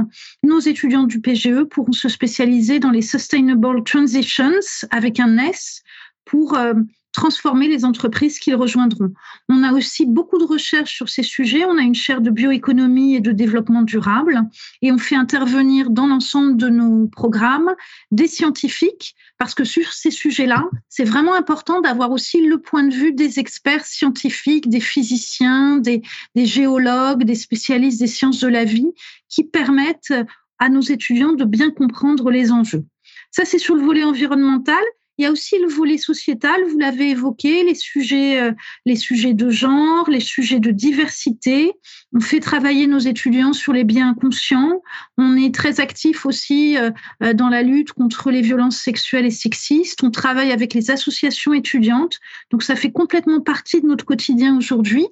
Nos 0.42 0.58
étudiants 0.58 1.04
du 1.04 1.20
PGE 1.20 1.64
pourront 1.64 1.92
se 1.92 2.08
spécialiser 2.08 2.80
dans 2.80 2.90
les 2.90 3.02
Sustainable 3.02 3.84
Transitions 3.84 4.58
avec 4.90 5.20
un 5.20 5.36
S 5.36 5.82
pour 6.24 6.56
euh, 6.56 6.72
transformer 7.18 7.66
les 7.66 7.84
entreprises 7.84 8.38
qu'ils 8.38 8.54
rejoindront. 8.54 9.12
On 9.48 9.64
a 9.64 9.72
aussi 9.72 10.06
beaucoup 10.06 10.38
de 10.38 10.44
recherches 10.44 10.94
sur 10.94 11.08
ces 11.08 11.24
sujets. 11.24 11.64
On 11.64 11.76
a 11.76 11.82
une 11.82 11.96
chaire 11.96 12.20
de 12.20 12.30
bioéconomie 12.30 13.16
et 13.16 13.20
de 13.20 13.32
développement 13.32 13.82
durable 13.82 14.40
et 14.82 14.92
on 14.92 14.98
fait 14.98 15.16
intervenir 15.16 15.90
dans 15.90 16.06
l'ensemble 16.06 16.56
de 16.56 16.68
nos 16.68 17.08
programmes 17.08 17.74
des 18.12 18.28
scientifiques 18.28 19.16
parce 19.36 19.56
que 19.56 19.64
sur 19.64 19.92
ces 19.92 20.12
sujets-là, 20.12 20.64
c'est 20.88 21.02
vraiment 21.02 21.34
important 21.34 21.80
d'avoir 21.80 22.12
aussi 22.12 22.46
le 22.46 22.58
point 22.58 22.84
de 22.84 22.94
vue 22.94 23.12
des 23.12 23.40
experts 23.40 23.84
scientifiques, 23.84 24.68
des 24.68 24.80
physiciens, 24.80 25.78
des, 25.78 26.02
géologues, 26.36 27.24
des 27.24 27.34
spécialistes 27.34 27.98
des 27.98 28.06
sciences 28.06 28.38
de 28.38 28.48
la 28.48 28.64
vie 28.64 28.92
qui 29.28 29.42
permettent 29.42 30.14
à 30.60 30.68
nos 30.68 30.82
étudiants 30.82 31.32
de 31.32 31.44
bien 31.44 31.72
comprendre 31.72 32.30
les 32.30 32.52
enjeux. 32.52 32.84
Ça, 33.32 33.44
c'est 33.44 33.58
sur 33.58 33.74
le 33.74 33.82
volet 33.82 34.04
environnemental. 34.04 34.84
Il 35.18 35.24
y 35.24 35.26
a 35.26 35.32
aussi 35.32 35.58
le 35.58 35.66
volet 35.66 35.98
sociétal, 35.98 36.62
vous 36.70 36.78
l'avez 36.78 37.10
évoqué, 37.10 37.64
les 37.64 37.74
sujets, 37.74 38.40
euh, 38.40 38.52
les 38.86 38.94
sujets 38.94 39.34
de 39.34 39.50
genre, 39.50 40.08
les 40.08 40.20
sujets 40.20 40.60
de 40.60 40.70
diversité. 40.70 41.72
On 42.12 42.20
fait 42.20 42.38
travailler 42.38 42.86
nos 42.86 43.00
étudiants 43.00 43.52
sur 43.52 43.72
les 43.72 43.82
biens 43.82 44.10
inconscients. 44.10 44.80
On 45.16 45.36
est 45.36 45.52
très 45.52 45.80
actif 45.80 46.24
aussi 46.24 46.78
euh, 46.78 46.92
euh, 47.24 47.32
dans 47.32 47.48
la 47.48 47.64
lutte 47.64 47.92
contre 47.92 48.30
les 48.30 48.42
violences 48.42 48.78
sexuelles 48.78 49.26
et 49.26 49.32
sexistes. 49.32 50.04
On 50.04 50.12
travaille 50.12 50.52
avec 50.52 50.72
les 50.72 50.92
associations 50.92 51.52
étudiantes. 51.52 52.20
Donc 52.52 52.62
ça 52.62 52.76
fait 52.76 52.92
complètement 52.92 53.40
partie 53.40 53.80
de 53.80 53.88
notre 53.88 54.04
quotidien 54.04 54.56
aujourd'hui. 54.56 55.08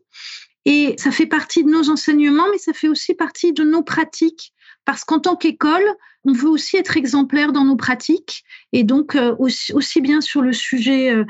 Et 0.67 0.95
ça 0.99 1.11
fait 1.11 1.27
partie 1.27 1.65
de 1.65 1.71
nos 1.71 1.91
enseignements, 1.91 2.47
mais 2.53 2.59
ça 2.59 2.73
fait 2.73 2.89
aussi 2.89 3.15
partie 3.15 3.53
de 3.53 3.65
nos 3.65 3.83
pratiques 3.83 4.53
parce 4.87 5.05
qu'en 5.05 5.19
tant 5.19 5.37
qu'école, 5.37 5.85
on 6.25 6.33
veut 6.33 6.49
aussi 6.49 6.77
être 6.77 6.97
exemplaire 6.97 7.53
dans 7.53 7.65
nos 7.65 7.77
pratiques 7.77 8.45
et 8.73 8.85
donc 8.85 9.17
euh, 9.17 9.35
aussi, 9.39 10.01
bien 10.01 10.23
sur 10.23 10.41
le 10.41 10.53
sujet 10.53 11.13
euh, 11.13 11.25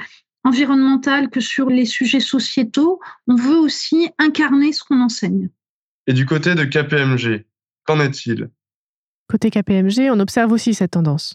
environnemental 0.44 1.30
que 1.30 1.40
sur 1.40 1.68
les 1.68 1.86
sujets 1.86 2.20
sociétaux, 2.20 3.00
on 3.26 3.34
veut 3.34 3.56
aussi 3.56 4.10
incarner 4.18 4.72
ce 4.72 4.84
qu'on 4.84 5.00
enseigne. 5.00 5.48
Et 6.06 6.12
du 6.12 6.26
côté 6.26 6.54
de 6.54 6.64
KPMG, 6.64 7.46
qu'en 7.84 7.98
est-il? 7.98 8.50
Côté 9.26 9.50
KPMG, 9.50 10.10
on 10.12 10.20
observe 10.20 10.52
aussi 10.52 10.72
cette 10.74 10.92
tendance. 10.92 11.34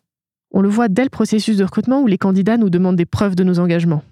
On 0.52 0.62
le 0.62 0.70
voit 0.70 0.88
dès 0.88 1.04
le 1.04 1.10
processus 1.10 1.58
de 1.58 1.64
recrutement 1.64 2.02
où 2.02 2.08
les 2.08 2.18
candidats 2.18 2.58
nous 2.58 2.70
demandent 2.70 2.96
des 2.96 3.06
preuves 3.06 3.36
de 3.36 3.44
nos 3.44 3.60
engagements. 3.60 4.04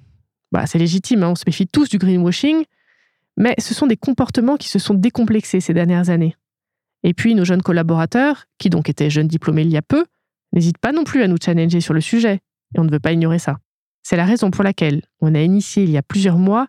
Bah, 0.51 0.65
c'est 0.65 0.79
légitime, 0.79 1.23
hein, 1.23 1.29
on 1.29 1.35
se 1.35 1.43
méfie 1.45 1.67
tous 1.67 1.89
du 1.89 1.99
greenwashing, 1.99 2.65
mais 3.37 3.53
ce 3.59 3.73
sont 3.73 3.87
des 3.87 3.97
comportements 3.97 4.57
qui 4.57 4.67
se 4.67 4.79
sont 4.79 4.95
décomplexés 4.95 5.59
ces 5.59 5.73
dernières 5.73 6.09
années. 6.09 6.35
Et 7.03 7.13
puis 7.13 7.35
nos 7.35 7.45
jeunes 7.45 7.61
collaborateurs, 7.61 8.45
qui 8.57 8.69
donc 8.69 8.89
étaient 8.89 9.09
jeunes 9.09 9.27
diplômés 9.27 9.63
il 9.63 9.71
y 9.71 9.77
a 9.77 9.81
peu, 9.81 10.05
n'hésitent 10.53 10.79
pas 10.79 10.91
non 10.91 11.03
plus 11.03 11.23
à 11.23 11.27
nous 11.27 11.37
challenger 11.43 11.81
sur 11.81 11.93
le 11.93 12.01
sujet, 12.01 12.39
et 12.75 12.79
on 12.79 12.83
ne 12.83 12.91
veut 12.91 12.99
pas 12.99 13.11
ignorer 13.11 13.39
ça. 13.39 13.57
C'est 14.03 14.17
la 14.17 14.25
raison 14.25 14.51
pour 14.51 14.63
laquelle 14.63 15.01
on 15.21 15.35
a 15.35 15.41
initié 15.41 15.83
il 15.83 15.91
y 15.91 15.97
a 15.97 16.01
plusieurs 16.01 16.37
mois 16.37 16.67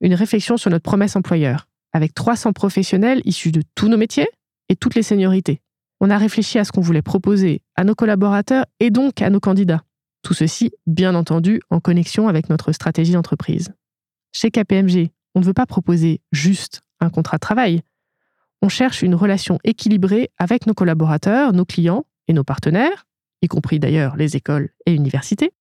une 0.00 0.14
réflexion 0.14 0.56
sur 0.56 0.70
notre 0.70 0.84
promesse 0.84 1.16
employeur, 1.16 1.68
avec 1.92 2.14
300 2.14 2.52
professionnels 2.52 3.20
issus 3.24 3.52
de 3.52 3.62
tous 3.74 3.88
nos 3.88 3.96
métiers 3.96 4.28
et 4.68 4.76
toutes 4.76 4.94
les 4.94 5.02
seniorités. 5.02 5.60
On 6.00 6.10
a 6.10 6.18
réfléchi 6.18 6.58
à 6.58 6.64
ce 6.64 6.70
qu'on 6.70 6.80
voulait 6.80 7.02
proposer 7.02 7.62
à 7.74 7.84
nos 7.84 7.94
collaborateurs 7.94 8.64
et 8.78 8.90
donc 8.90 9.20
à 9.20 9.30
nos 9.30 9.40
candidats. 9.40 9.82
Tout 10.22 10.34
ceci, 10.34 10.72
bien 10.86 11.14
entendu, 11.14 11.60
en 11.70 11.80
connexion 11.80 12.28
avec 12.28 12.48
notre 12.48 12.72
stratégie 12.72 13.12
d'entreprise. 13.12 13.72
Chez 14.32 14.50
KPMG, 14.50 15.08
on 15.34 15.40
ne 15.40 15.44
veut 15.44 15.54
pas 15.54 15.66
proposer 15.66 16.20
juste 16.32 16.82
un 17.00 17.10
contrat 17.10 17.38
de 17.38 17.40
travail. 17.40 17.82
On 18.60 18.68
cherche 18.68 19.02
une 19.02 19.14
relation 19.14 19.58
équilibrée 19.62 20.30
avec 20.36 20.66
nos 20.66 20.74
collaborateurs, 20.74 21.52
nos 21.52 21.64
clients 21.64 22.06
et 22.26 22.32
nos 22.32 22.44
partenaires, 22.44 23.06
y 23.42 23.48
compris 23.48 23.78
d'ailleurs 23.78 24.16
les 24.16 24.36
écoles 24.36 24.70
et 24.84 24.94
universités. 24.94 25.52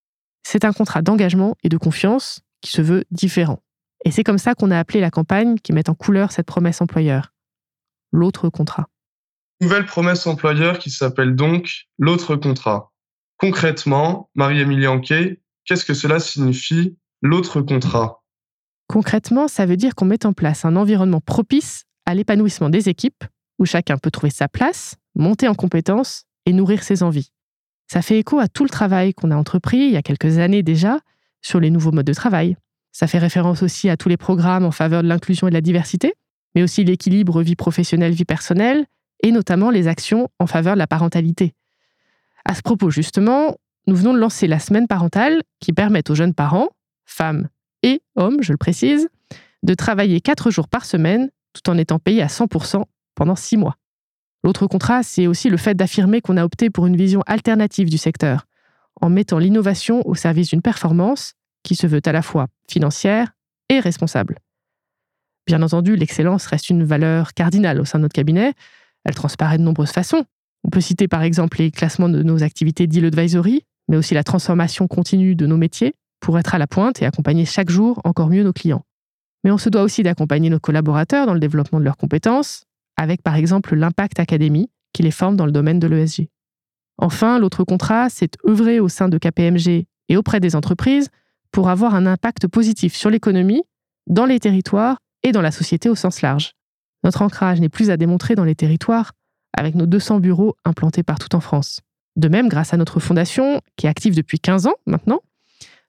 C'est 0.44 0.66
un 0.66 0.74
contrat 0.74 1.02
d'engagement 1.02 1.56
et 1.64 1.70
de 1.70 1.78
confiance 1.78 2.42
qui 2.62 2.72
se 2.72 2.82
veut 2.82 3.04
différent. 3.12 3.62
Et 4.06 4.12
c'est 4.12 4.24
comme 4.24 4.38
ça 4.38 4.56
qu'on 4.56 4.72
a 4.72 4.80
appelé 4.80 5.00
la 5.00 5.12
campagne 5.12 5.58
qui 5.60 5.74
met 5.74 5.90
en 5.90 5.94
couleur 5.94 6.32
cette 6.32 6.48
promesse 6.48 6.82
employeur. 6.82 7.34
L'autre 8.12 8.50
contrat. 8.50 8.88
Nouvelle 9.60 9.86
promesse 9.86 10.26
employeur 10.28 10.80
qui 10.80 10.90
s'appelle 10.90 11.36
donc 11.36 11.88
l'autre 11.98 12.36
contrat. 12.36 12.92
Concrètement, 13.38 14.30
Marie-Émilie 14.36 14.88
Anquet, 14.88 15.42
qu'est-ce 15.66 15.86
que 15.86 15.94
cela 15.94 16.20
signifie 16.20 16.98
l'autre 17.22 17.62
contrat? 17.62 18.24
Concrètement, 18.88 19.48
ça 19.48 19.66
veut 19.66 19.78
dire 19.78 19.96
qu'on 19.96 20.06
met 20.06 20.26
en 20.26 20.34
place 20.34 20.64
un 20.64 20.76
environnement 20.76 21.22
propice 21.22 21.87
à 22.08 22.16
l'épanouissement 22.16 22.70
des 22.70 22.90
équipes, 22.90 23.26
où 23.60 23.66
chacun 23.66 23.98
peut 23.98 24.10
trouver 24.10 24.32
sa 24.32 24.48
place, 24.48 24.96
monter 25.14 25.48
en 25.48 25.54
compétences 25.54 26.24
et 26.46 26.54
nourrir 26.54 26.82
ses 26.82 27.04
envies. 27.04 27.32
Ça 27.88 28.02
fait 28.02 28.18
écho 28.18 28.40
à 28.40 28.48
tout 28.48 28.64
le 28.64 28.70
travail 28.70 29.14
qu'on 29.14 29.30
a 29.30 29.36
entrepris 29.36 29.78
il 29.78 29.92
y 29.92 29.98
a 29.98 30.02
quelques 30.02 30.38
années 30.38 30.64
déjà 30.64 31.00
sur 31.42 31.60
les 31.60 31.70
nouveaux 31.70 31.92
modes 31.92 32.06
de 32.06 32.14
travail. 32.14 32.56
Ça 32.94 33.08
fait 33.08 33.18
référence 33.20 33.62
aussi 33.62 33.90
à 33.90 33.98
tous 33.98 34.08
les 34.08 34.18
programmes 34.18 34.66
en 34.66 34.72
faveur 34.72 35.04
de 35.04 35.08
l'inclusion 35.08 35.48
et 35.48 35.52
de 35.52 35.56
la 35.56 35.62
diversité, 35.62 36.14
mais 36.56 36.64
aussi 36.64 36.86
l'équilibre 36.86 37.42
vie 37.42 37.56
professionnelle-vie 37.56 38.26
personnelle, 38.26 38.86
et 39.22 39.32
notamment 39.32 39.70
les 39.70 39.88
actions 39.88 40.30
en 40.40 40.48
faveur 40.48 40.76
de 40.76 40.80
la 40.80 40.88
parentalité. 40.88 41.54
À 42.46 42.56
ce 42.56 42.62
propos, 42.62 42.90
justement, 42.90 43.58
nous 43.86 43.96
venons 43.96 44.14
de 44.14 44.20
lancer 44.20 44.48
la 44.48 44.60
semaine 44.60 44.88
parentale 44.88 45.42
qui 45.60 45.74
permet 45.74 46.10
aux 46.10 46.16
jeunes 46.16 46.34
parents, 46.34 46.70
femmes 47.06 47.50
et 47.84 48.02
hommes, 48.16 48.38
je 48.42 48.54
le 48.54 48.58
précise, 48.58 49.10
de 49.64 49.74
travailler 49.74 50.22
quatre 50.22 50.52
jours 50.52 50.70
par 50.70 50.86
semaine 50.86 51.30
tout 51.62 51.72
en 51.72 51.78
étant 51.78 52.00
payés 52.00 52.22
à 52.22 52.28
100% 52.28 52.84
pendant 53.16 53.36
six 53.36 53.58
mois. 53.58 53.78
L'autre 54.44 54.68
contrat, 54.68 55.04
c'est 55.04 55.28
aussi 55.28 55.50
le 55.50 55.58
fait 55.58 55.76
d'affirmer 55.76 56.22
qu'on 56.22 56.38
a 56.38 56.46
opté 56.46 56.70
pour 56.70 56.88
une 56.88 56.96
vision 56.96 57.22
alternative 57.26 57.90
du 57.90 57.98
secteur, 57.98 58.46
en 59.02 59.10
mettant 59.10 59.40
l'innovation 59.40 60.08
au 60.08 60.16
service 60.16 60.50
d'une 60.50 60.62
performance 60.62 61.34
qui 61.64 61.76
se 61.76 61.88
veut 61.88 62.02
à 62.06 62.12
la 62.12 62.22
fois 62.22 62.48
financière 62.70 63.34
et 63.70 63.80
responsable. 63.80 64.40
Bien 65.48 65.62
entendu, 65.62 65.96
l'excellence 65.96 66.46
reste 66.46 66.70
une 66.70 66.84
valeur 66.84 67.34
cardinale 67.34 67.80
au 67.80 67.86
sein 67.86 68.00
de 68.00 68.04
notre 68.04 68.14
cabinet. 68.14 68.54
Elle 69.06 69.16
transparaît 69.16 69.58
de 69.58 69.64
nombreuses 69.64 69.92
façons. 69.92 70.26
On 70.64 70.70
peut 70.70 70.82
citer 70.82 71.08
par 71.08 71.24
exemple 71.24 71.60
les 71.60 71.72
classements 71.72 72.10
de 72.10 72.22
nos 72.24 72.44
activités 72.44 72.88
deal 72.88 73.06
advisory, 73.06 73.64
mais 73.88 73.98
aussi 73.98 74.14
la 74.14 74.24
transformation 74.24 74.88
continue 74.88 75.36
de 75.36 75.46
nos 75.46 75.58
métiers 75.58 75.94
pour 76.20 76.38
être 76.38 76.56
à 76.56 76.58
la 76.58 76.68
pointe 76.68 77.02
et 77.02 77.06
accompagner 77.06 77.46
chaque 77.46 77.70
jour 77.70 78.02
encore 78.04 78.28
mieux 78.28 78.44
nos 78.44 78.54
clients. 78.54 78.84
Mais 79.44 79.52
on 79.52 79.58
se 79.58 79.70
doit 79.70 79.84
aussi 79.84 80.04
d'accompagner 80.04 80.50
nos 80.50 80.60
collaborateurs 80.60 81.26
dans 81.26 81.34
le 81.34 81.40
développement 81.40 81.80
de 81.80 81.86
leurs 81.86 81.98
compétences, 81.98 82.64
avec 82.98 83.22
par 83.22 83.36
exemple 83.36 83.76
l'Impact 83.76 84.20
Academy 84.20 84.70
qui 84.94 85.04
les 85.04 85.12
forme 85.12 85.36
dans 85.36 85.46
le 85.46 85.52
domaine 85.52 85.80
de 85.80 85.88
l'ESG. 85.88 86.28
Enfin, 86.98 87.38
l'autre 87.40 87.64
contrat, 87.64 88.10
c'est 88.10 88.38
œuvrer 88.48 88.80
au 88.80 88.90
sein 88.90 89.10
de 89.10 89.18
KPMG 89.18 89.86
et 90.10 90.18
auprès 90.18 90.40
des 90.40 90.56
entreprises 90.56 91.10
pour 91.52 91.70
avoir 91.70 91.96
un 91.96 92.06
impact 92.06 92.48
positif 92.48 92.96
sur 92.96 93.10
l'économie, 93.10 93.64
dans 94.08 94.26
les 94.26 94.40
territoires 94.40 94.98
et 95.24 95.32
dans 95.32 95.42
la 95.42 95.52
société 95.52 95.90
au 95.90 95.96
sens 95.96 96.22
large. 96.22 96.54
Notre 97.04 97.22
ancrage 97.22 97.60
n'est 97.60 97.70
plus 97.70 97.92
à 97.92 97.98
démontrer 97.98 98.36
dans 98.36 98.44
les 98.44 98.56
territoires, 98.56 99.12
avec 99.54 99.76
nos 99.76 99.86
200 99.86 100.20
bureaux 100.20 100.56
implantés 100.66 101.04
partout 101.04 101.36
en 101.36 101.40
France. 101.40 101.82
De 102.16 102.28
même, 102.28 102.50
grâce 102.50 102.74
à 102.74 102.78
notre 102.78 103.00
fondation, 103.00 103.62
qui 103.76 103.86
est 103.86 103.90
active 103.90 104.16
depuis 104.16 104.40
15 104.40 104.68
ans 104.68 104.76
maintenant, 104.86 105.22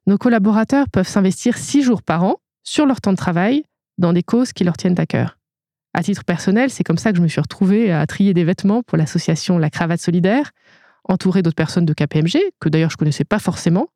nos 0.05 0.17
collaborateurs 0.17 0.87
peuvent 0.89 1.07
s'investir 1.07 1.57
6 1.57 1.81
jours 1.81 2.03
par 2.03 2.23
an 2.23 2.37
sur 2.63 2.85
leur 2.85 3.01
temps 3.01 3.11
de 3.11 3.17
travail 3.17 3.63
dans 3.97 4.13
des 4.13 4.23
causes 4.23 4.53
qui 4.53 4.63
leur 4.63 4.77
tiennent 4.77 4.99
à 4.99 5.05
cœur. 5.05 5.37
À 5.93 6.03
titre 6.03 6.23
personnel, 6.23 6.69
c'est 6.69 6.83
comme 6.83 6.97
ça 6.97 7.11
que 7.11 7.17
je 7.17 7.23
me 7.23 7.27
suis 7.27 7.41
retrouvée 7.41 7.91
à 7.91 8.05
trier 8.05 8.33
des 8.33 8.43
vêtements 8.43 8.83
pour 8.83 8.97
l'association 8.97 9.57
La 9.57 9.69
Cravate 9.69 9.99
Solidaire, 9.99 10.51
entourée 11.03 11.41
d'autres 11.41 11.55
personnes 11.55 11.85
de 11.85 11.93
KPMG, 11.93 12.37
que 12.59 12.69
d'ailleurs 12.69 12.91
je 12.91 12.95
ne 12.95 12.99
connaissais 12.99 13.25
pas 13.25 13.39
forcément, 13.39 13.87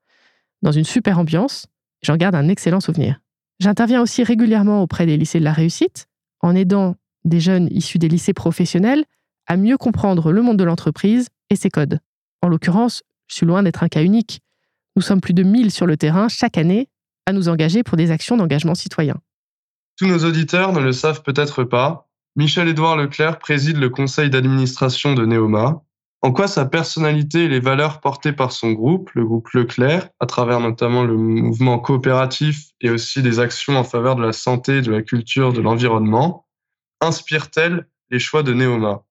dans 0.61 0.71
une 0.71 0.85
super 0.85 1.19
ambiance. 1.19 1.67
J'en 2.01 2.17
garde 2.17 2.35
un 2.35 2.47
excellent 2.47 2.79
souvenir. 2.79 3.19
J'interviens 3.59 4.01
aussi 4.01 4.23
régulièrement 4.23 4.81
auprès 4.81 5.05
des 5.05 5.17
lycées 5.17 5.39
de 5.39 5.45
la 5.45 5.53
réussite, 5.53 6.07
en 6.41 6.55
aidant 6.55 6.95
des 7.23 7.39
jeunes 7.39 7.69
issus 7.71 7.99
des 7.99 8.09
lycées 8.09 8.33
professionnels 8.33 9.05
à 9.47 9.55
mieux 9.57 9.77
comprendre 9.77 10.31
le 10.31 10.41
monde 10.41 10.57
de 10.57 10.63
l'entreprise 10.63 11.29
et 11.49 11.55
ses 11.55 11.69
codes. 11.69 11.99
En 12.41 12.47
l'occurrence, 12.47 13.03
je 13.27 13.35
suis 13.35 13.45
loin 13.45 13.63
d'être 13.63 13.83
un 13.83 13.87
cas 13.87 14.03
unique. 14.03 14.41
Nous 14.95 15.01
sommes 15.01 15.21
plus 15.21 15.33
de 15.33 15.43
1000 15.43 15.71
sur 15.71 15.85
le 15.85 15.97
terrain 15.97 16.27
chaque 16.27 16.57
année 16.57 16.89
à 17.25 17.33
nous 17.33 17.49
engager 17.49 17.83
pour 17.83 17.97
des 17.97 18.11
actions 18.11 18.37
d'engagement 18.37 18.75
citoyen. 18.75 19.15
Tous 19.97 20.07
nos 20.07 20.25
auditeurs 20.25 20.73
ne 20.73 20.79
le 20.79 20.91
savent 20.91 21.23
peut-être 21.23 21.63
pas. 21.63 22.09
Michel-Édouard 22.35 22.97
Leclerc 22.97 23.39
préside 23.39 23.77
le 23.77 23.89
conseil 23.89 24.29
d'administration 24.29 25.13
de 25.13 25.25
Neoma. 25.25 25.83
En 26.21 26.31
quoi 26.31 26.47
sa 26.47 26.65
personnalité 26.65 27.43
et 27.43 27.47
les 27.49 27.59
valeurs 27.59 27.99
portées 27.99 28.31
par 28.31 28.51
son 28.51 28.71
groupe, 28.71 29.11
le 29.13 29.25
groupe 29.25 29.49
Leclerc, 29.49 30.09
à 30.19 30.25
travers 30.25 30.59
notamment 30.61 31.03
le 31.03 31.17
mouvement 31.17 31.79
coopératif 31.79 32.69
et 32.81 32.89
aussi 32.89 33.21
des 33.21 33.39
actions 33.39 33.75
en 33.77 33.83
faveur 33.83 34.15
de 34.15 34.23
la 34.23 34.31
santé, 34.31 34.81
de 34.81 34.91
la 34.91 35.01
culture, 35.01 35.53
de 35.53 35.61
l'environnement, 35.61 36.47
inspirent-elles 37.01 37.87
les 38.09 38.19
choix 38.19 38.41
de 38.41 38.53
Neoma? 38.53 39.03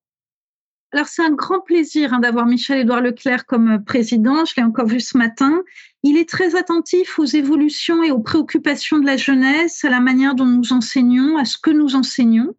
Alors, 0.93 1.07
c'est 1.07 1.23
un 1.23 1.31
grand 1.31 1.59
plaisir 1.59 2.13
hein, 2.13 2.19
d'avoir 2.19 2.45
Michel-Édouard 2.45 3.01
Leclerc 3.01 3.47
comme 3.47 3.83
président. 3.83 4.45
Je 4.45 4.53
l'ai 4.55 4.63
encore 4.63 4.85
vu 4.85 4.99
ce 4.99 5.17
matin. 5.17 5.63
Il 6.03 6.17
est 6.17 6.29
très 6.29 6.55
attentif 6.55 7.17
aux 7.17 7.25
évolutions 7.25 8.03
et 8.03 8.11
aux 8.11 8.19
préoccupations 8.19 8.99
de 8.99 9.05
la 9.07 9.17
jeunesse, 9.17 9.83
à 9.83 9.89
la 9.89 9.99
manière 9.99 10.35
dont 10.35 10.45
nous 10.45 10.71
enseignons, 10.71 11.37
à 11.37 11.45
ce 11.45 11.57
que 11.57 11.71
nous 11.71 11.95
enseignons. 11.95 12.53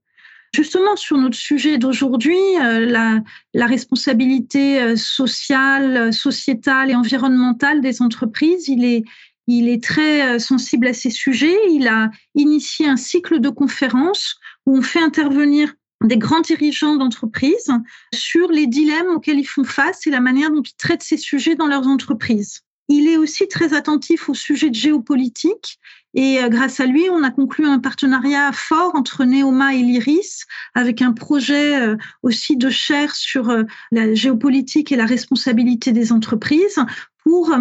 Justement, 0.53 0.97
sur 0.97 1.17
notre 1.17 1.37
sujet 1.37 1.79
d'aujourd'hui, 1.79 2.39
euh, 2.61 3.21
la, 3.55 3.67
responsabilité 3.67 4.83
euh, 4.83 4.97
sociale, 4.97 6.13
sociétale 6.13 6.91
et 6.91 6.97
environnementale 6.97 7.81
des 7.81 8.03
entreprises, 8.03 8.67
il 8.67 8.85
est, 8.85 9.83
très 9.83 10.27
euh, 10.27 10.39
sensible 10.41 10.89
à 10.89 10.93
ces 10.93 11.11
sujets. 11.11 11.57
Il 11.71 11.87
a 11.87 12.11
initié 12.35 12.89
un 12.89 12.97
cycle 12.97 13.39
de 13.39 13.49
conférences 13.49 14.41
où 14.67 14.77
on 14.77 14.83
fait 14.83 15.03
intervenir 15.03 15.75
des 16.05 16.19
grands 16.19 16.41
dirigeants 16.41 16.97
d'entreprise 16.97 17.71
sur 18.15 18.51
les 18.51 18.67
dilemmes 18.67 19.09
auxquels 19.09 19.39
ils 19.39 19.47
font 19.47 19.65
face 19.65 20.07
et 20.07 20.11
la 20.11 20.21
manière 20.21 20.51
dont 20.51 20.63
ils 20.63 20.77
traitent 20.77 21.03
ces 21.03 21.17
sujets 21.17 21.55
dans 21.55 21.67
leurs 21.67 21.87
entreprises. 21.87 22.61
Il 22.89 23.09
est 23.09 23.17
aussi 23.17 23.49
très 23.49 23.73
attentif 23.73 24.29
au 24.29 24.35
sujet 24.35 24.69
de 24.69 24.75
géopolitique 24.75 25.79
et 26.13 26.39
euh, 26.39 26.49
grâce 26.49 26.81
à 26.81 26.87
lui, 26.87 27.09
on 27.11 27.23
a 27.23 27.31
conclu 27.31 27.67
un 27.67 27.79
partenariat 27.79 28.53
fort 28.53 28.95
entre 28.95 29.25
Neoma 29.25 29.75
et 29.75 29.83
l'IRIS 29.83 30.45
avec 30.75 31.01
un 31.01 31.13
projet 31.13 31.81
euh, 31.81 31.97
aussi 32.23 32.57
de 32.57 32.69
chaire 32.69 33.15
sur 33.15 33.49
euh, 33.49 33.63
la 33.91 34.15
géopolitique 34.15 34.93
et 34.93 34.97
la 34.97 35.07
responsabilité 35.07 35.93
des 35.93 36.13
entreprises 36.13 36.79
pour 37.25 37.57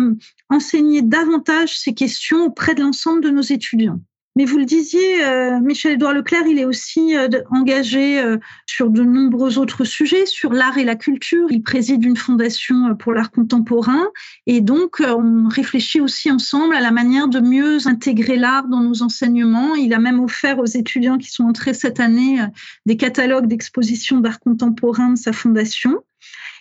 enseigner 0.49 1.01
davantage 1.01 1.79
ces 1.79 1.93
questions 1.93 2.43
auprès 2.43 2.75
de 2.75 2.81
l'ensemble 2.81 3.21
de 3.21 3.29
nos 3.29 3.41
étudiants. 3.41 4.01
Mais 4.35 4.45
vous 4.45 4.57
le 4.57 4.65
disiez, 4.65 5.23
euh, 5.23 5.59
Michel-Édouard 5.59 6.13
Leclerc, 6.13 6.47
il 6.47 6.57
est 6.57 6.65
aussi 6.65 7.15
euh, 7.15 7.29
engagé 7.51 8.19
euh, 8.19 8.37
sur 8.65 8.89
de 8.89 9.03
nombreux 9.03 9.59
autres 9.59 9.83
sujets, 9.83 10.25
sur 10.25 10.53
l'art 10.53 10.79
et 10.79 10.83
la 10.83 10.95
culture. 10.95 11.47
Il 11.51 11.61
préside 11.61 12.03
une 12.03 12.17
fondation 12.17 12.95
pour 12.95 13.13
l'art 13.13 13.29
contemporain 13.29 14.07
et 14.47 14.61
donc 14.61 15.01
on 15.05 15.47
réfléchit 15.49 16.01
aussi 16.01 16.31
ensemble 16.31 16.75
à 16.75 16.81
la 16.81 16.89
manière 16.89 17.27
de 17.27 17.39
mieux 17.39 17.87
intégrer 17.87 18.35
l'art 18.35 18.67
dans 18.67 18.81
nos 18.81 19.03
enseignements. 19.03 19.75
Il 19.75 19.93
a 19.93 19.99
même 19.99 20.19
offert 20.19 20.57
aux 20.57 20.65
étudiants 20.65 21.19
qui 21.19 21.29
sont 21.29 21.43
entrés 21.43 21.75
cette 21.75 21.99
année 21.99 22.39
des 22.87 22.97
catalogues 22.97 23.47
d'expositions 23.47 24.19
d'art 24.19 24.39
contemporain 24.39 25.09
de 25.09 25.17
sa 25.17 25.31
fondation. 25.31 26.03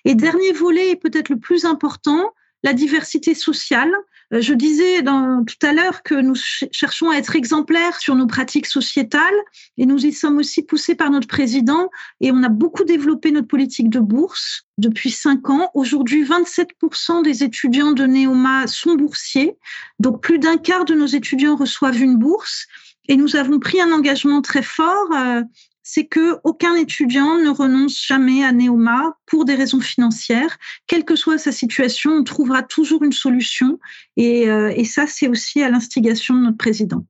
Et 0.05 0.15
dernier 0.15 0.53
volet, 0.53 0.91
et 0.91 0.97
peut-être 0.97 1.31
le 1.31 1.39
plus 1.39 1.65
important, 1.65 2.33
la 2.63 2.73
diversité 2.73 3.35
sociale. 3.35 3.93
Euh, 4.33 4.41
je 4.41 4.55
disais 4.55 5.03
tout 5.03 5.67
à 5.67 5.73
l'heure 5.73 6.03
que 6.03 6.15
nous 6.15 6.35
cherchons 6.35 7.11
à 7.11 7.17
être 7.17 7.37
exemplaires 7.37 7.99
sur 8.01 8.15
nos 8.15 8.27
pratiques 8.27 8.67
sociétales 8.67 9.35
et 9.77 9.87
nous 9.87 10.05
y 10.05 10.13
sommes 10.13 10.39
aussi 10.39 10.63
poussés 10.63 10.95
par 10.95 11.11
notre 11.11 11.29
président 11.29 11.91
et 12.21 12.33
on 12.33 12.43
a 12.43 12.49
beaucoup 12.49 12.85
développé 12.85 13.31
notre 13.31 13.49
politique 13.49 13.91
de 13.91 14.01
bourse 14.01 14.65
depuis 14.79 15.11
cinq 15.11 15.51
ans. 15.51 15.71
Aujourd'hui, 15.75 16.25
27% 16.25 17.23
des 17.23 17.45
étudiants 17.45 17.93
de 17.93 18.07
Neoma 18.07 18.67
sont 18.67 18.95
boursiers. 18.95 19.57
Donc, 19.99 20.23
plus 20.23 20.39
d'un 20.39 20.57
quart 20.57 20.85
de 20.85 20.95
nos 20.95 21.07
étudiants 21.07 21.57
reçoivent 21.57 22.01
une 22.01 22.17
bourse. 22.17 22.67
Et 23.09 23.17
nous 23.17 23.37
avons 23.37 23.59
pris 23.59 23.81
un 23.81 23.93
engagement 23.93 24.43
très 24.43 24.63
fort 24.63 25.13
euh, 25.13 25.43
c'est 25.83 26.07
que 26.07 26.39
aucun 26.45 26.75
étudiant 26.77 27.39
ne 27.39 27.51
renonce 27.51 28.05
jamais 28.07 28.45
à 28.45 28.53
Neoma 28.53 29.17
pour 29.27 29.45
des 29.45 29.55
raisons 29.55 29.81
financières. 29.81 30.57
Quelle 30.87 31.05
que 31.05 31.17
soit 31.17 31.39
sa 31.39 31.53
situation, 31.53 32.13
on 32.13 32.25
trouvera 32.25 32.63
toujours 32.63 33.03
une 33.03 33.13
solution. 33.13 33.81
Et, 34.17 34.49
euh, 34.49 34.73
ça, 34.85 35.07
c'est 35.07 35.29
aussi 35.29 35.63
à 35.63 35.71
l'instigation 35.71 36.35
de 36.35 36.41
notre 36.41 36.59
président. 36.59 37.07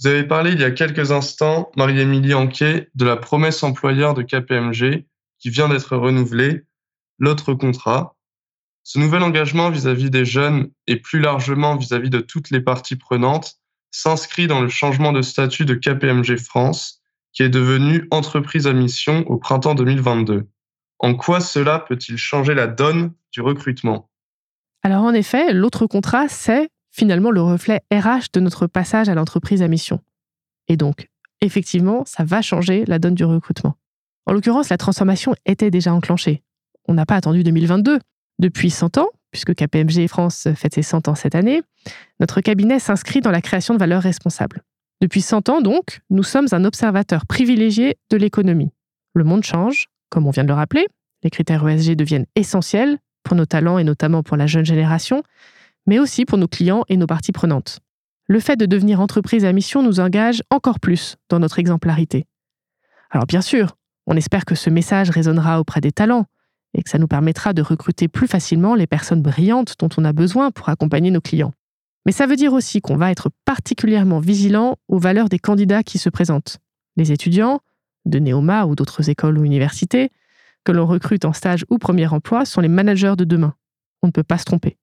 Vous 0.00 0.06
avez 0.06 0.24
parlé 0.24 0.52
il 0.52 0.60
y 0.60 0.64
a 0.64 0.70
quelques 0.70 1.12
instants, 1.12 1.70
Marie-Émilie 1.76 2.34
Anquet, 2.34 2.88
de 2.94 3.04
la 3.04 3.16
promesse 3.16 3.62
employeur 3.62 4.14
de 4.14 4.22
KPMG 4.22 5.06
qui 5.38 5.50
vient 5.50 5.68
d'être 5.68 5.96
renouvelée, 5.96 6.62
l'autre 7.18 7.52
contrat. 7.54 8.16
Ce 8.82 8.98
nouvel 8.98 9.22
engagement 9.22 9.70
vis-à-vis 9.70 10.06
-vis 10.06 10.10
des 10.10 10.24
jeunes 10.24 10.70
et 10.86 10.96
plus 10.96 11.20
largement 11.20 11.76
vis-à-vis 11.76 12.08
-vis 12.08 12.12
de 12.12 12.20
toutes 12.20 12.50
les 12.50 12.60
parties 12.60 12.96
prenantes 12.96 13.56
s'inscrit 13.90 14.46
dans 14.46 14.62
le 14.62 14.68
changement 14.68 15.12
de 15.12 15.20
statut 15.20 15.64
de 15.64 15.74
KPMG 15.74 16.38
France 16.38 16.99
qui 17.32 17.42
est 17.42 17.48
devenue 17.48 18.06
entreprise 18.10 18.66
à 18.66 18.72
mission 18.72 19.24
au 19.26 19.36
printemps 19.36 19.74
2022. 19.74 20.48
En 20.98 21.14
quoi 21.14 21.40
cela 21.40 21.78
peut-il 21.78 22.16
changer 22.16 22.54
la 22.54 22.66
donne 22.66 23.12
du 23.32 23.40
recrutement? 23.40 24.10
Alors 24.82 25.04
en 25.04 25.14
effet, 25.14 25.52
l'autre 25.52 25.86
contrat, 25.86 26.28
c'est 26.28 26.68
finalement 26.90 27.30
le 27.30 27.42
reflet 27.42 27.80
RH 27.92 28.32
de 28.32 28.40
notre 28.40 28.66
passage 28.66 29.08
à 29.08 29.14
l'entreprise 29.14 29.62
à 29.62 29.68
mission. 29.68 30.00
Et 30.68 30.76
donc, 30.76 31.08
effectivement, 31.40 32.04
ça 32.06 32.24
va 32.24 32.42
changer 32.42 32.84
la 32.86 32.98
donne 32.98 33.14
du 33.14 33.24
recrutement. 33.24 33.76
En 34.26 34.32
l'occurrence, 34.32 34.68
la 34.68 34.78
transformation 34.78 35.34
était 35.46 35.70
déjà 35.70 35.92
enclenchée. 35.94 36.42
On 36.86 36.94
n'a 36.94 37.06
pas 37.06 37.16
attendu 37.16 37.42
2022. 37.42 37.98
Depuis 38.38 38.70
100 38.70 38.98
ans, 38.98 39.08
puisque 39.30 39.54
KPMG 39.54 40.08
France 40.08 40.48
fête 40.54 40.74
ses 40.74 40.82
100 40.82 41.08
ans 41.08 41.14
cette 41.14 41.34
année, 41.34 41.62
notre 42.20 42.40
cabinet 42.40 42.78
s'inscrit 42.78 43.20
dans 43.20 43.30
la 43.30 43.42
création 43.42 43.74
de 43.74 43.78
valeurs 43.78 44.02
responsables. 44.02 44.62
Depuis 45.00 45.22
100 45.22 45.48
ans, 45.48 45.60
donc, 45.62 46.00
nous 46.10 46.22
sommes 46.22 46.48
un 46.52 46.64
observateur 46.64 47.24
privilégié 47.26 47.96
de 48.10 48.16
l'économie. 48.18 48.70
Le 49.14 49.24
monde 49.24 49.44
change, 49.44 49.86
comme 50.10 50.26
on 50.26 50.30
vient 50.30 50.42
de 50.42 50.48
le 50.48 50.54
rappeler, 50.54 50.86
les 51.22 51.30
critères 51.30 51.66
ESG 51.66 51.96
deviennent 51.96 52.26
essentiels 52.36 52.98
pour 53.22 53.34
nos 53.34 53.46
talents 53.46 53.78
et 53.78 53.84
notamment 53.84 54.22
pour 54.22 54.36
la 54.36 54.46
jeune 54.46 54.64
génération, 54.64 55.22
mais 55.86 55.98
aussi 55.98 56.24
pour 56.24 56.38
nos 56.38 56.48
clients 56.48 56.84
et 56.88 56.96
nos 56.96 57.06
parties 57.06 57.32
prenantes. 57.32 57.80
Le 58.26 58.40
fait 58.40 58.56
de 58.56 58.66
devenir 58.66 59.00
entreprise 59.00 59.44
à 59.44 59.52
mission 59.52 59.82
nous 59.82 60.00
engage 60.00 60.42
encore 60.50 60.80
plus 60.80 61.16
dans 61.28 61.38
notre 61.38 61.58
exemplarité. 61.58 62.26
Alors 63.10 63.26
bien 63.26 63.40
sûr, 63.40 63.76
on 64.06 64.16
espère 64.16 64.44
que 64.44 64.54
ce 64.54 64.70
message 64.70 65.10
résonnera 65.10 65.60
auprès 65.60 65.80
des 65.80 65.92
talents 65.92 66.26
et 66.74 66.82
que 66.82 66.90
ça 66.90 66.98
nous 66.98 67.08
permettra 67.08 67.52
de 67.52 67.62
recruter 67.62 68.06
plus 68.06 68.28
facilement 68.28 68.74
les 68.74 68.86
personnes 68.86 69.22
brillantes 69.22 69.74
dont 69.78 69.88
on 69.96 70.04
a 70.04 70.12
besoin 70.12 70.50
pour 70.50 70.68
accompagner 70.68 71.10
nos 71.10 71.20
clients. 71.20 71.52
Mais 72.06 72.12
ça 72.12 72.26
veut 72.26 72.36
dire 72.36 72.52
aussi 72.52 72.80
qu'on 72.80 72.96
va 72.96 73.10
être 73.10 73.30
particulièrement 73.44 74.20
vigilant 74.20 74.76
aux 74.88 74.98
valeurs 74.98 75.28
des 75.28 75.38
candidats 75.38 75.82
qui 75.82 75.98
se 75.98 76.08
présentent. 76.08 76.58
Les 76.96 77.12
étudiants, 77.12 77.60
de 78.06 78.18
Neoma 78.18 78.66
ou 78.66 78.74
d'autres 78.74 79.10
écoles 79.10 79.38
ou 79.38 79.44
universités, 79.44 80.10
que 80.64 80.72
l'on 80.72 80.86
recrute 80.86 81.24
en 81.24 81.32
stage 81.32 81.64
ou 81.70 81.78
premier 81.78 82.06
emploi, 82.06 82.44
sont 82.44 82.60
les 82.60 82.68
managers 82.68 83.14
de 83.16 83.24
demain. 83.24 83.54
On 84.02 84.08
ne 84.08 84.12
peut 84.12 84.22
pas 84.22 84.38
se 84.38 84.44
tromper. 84.44 84.78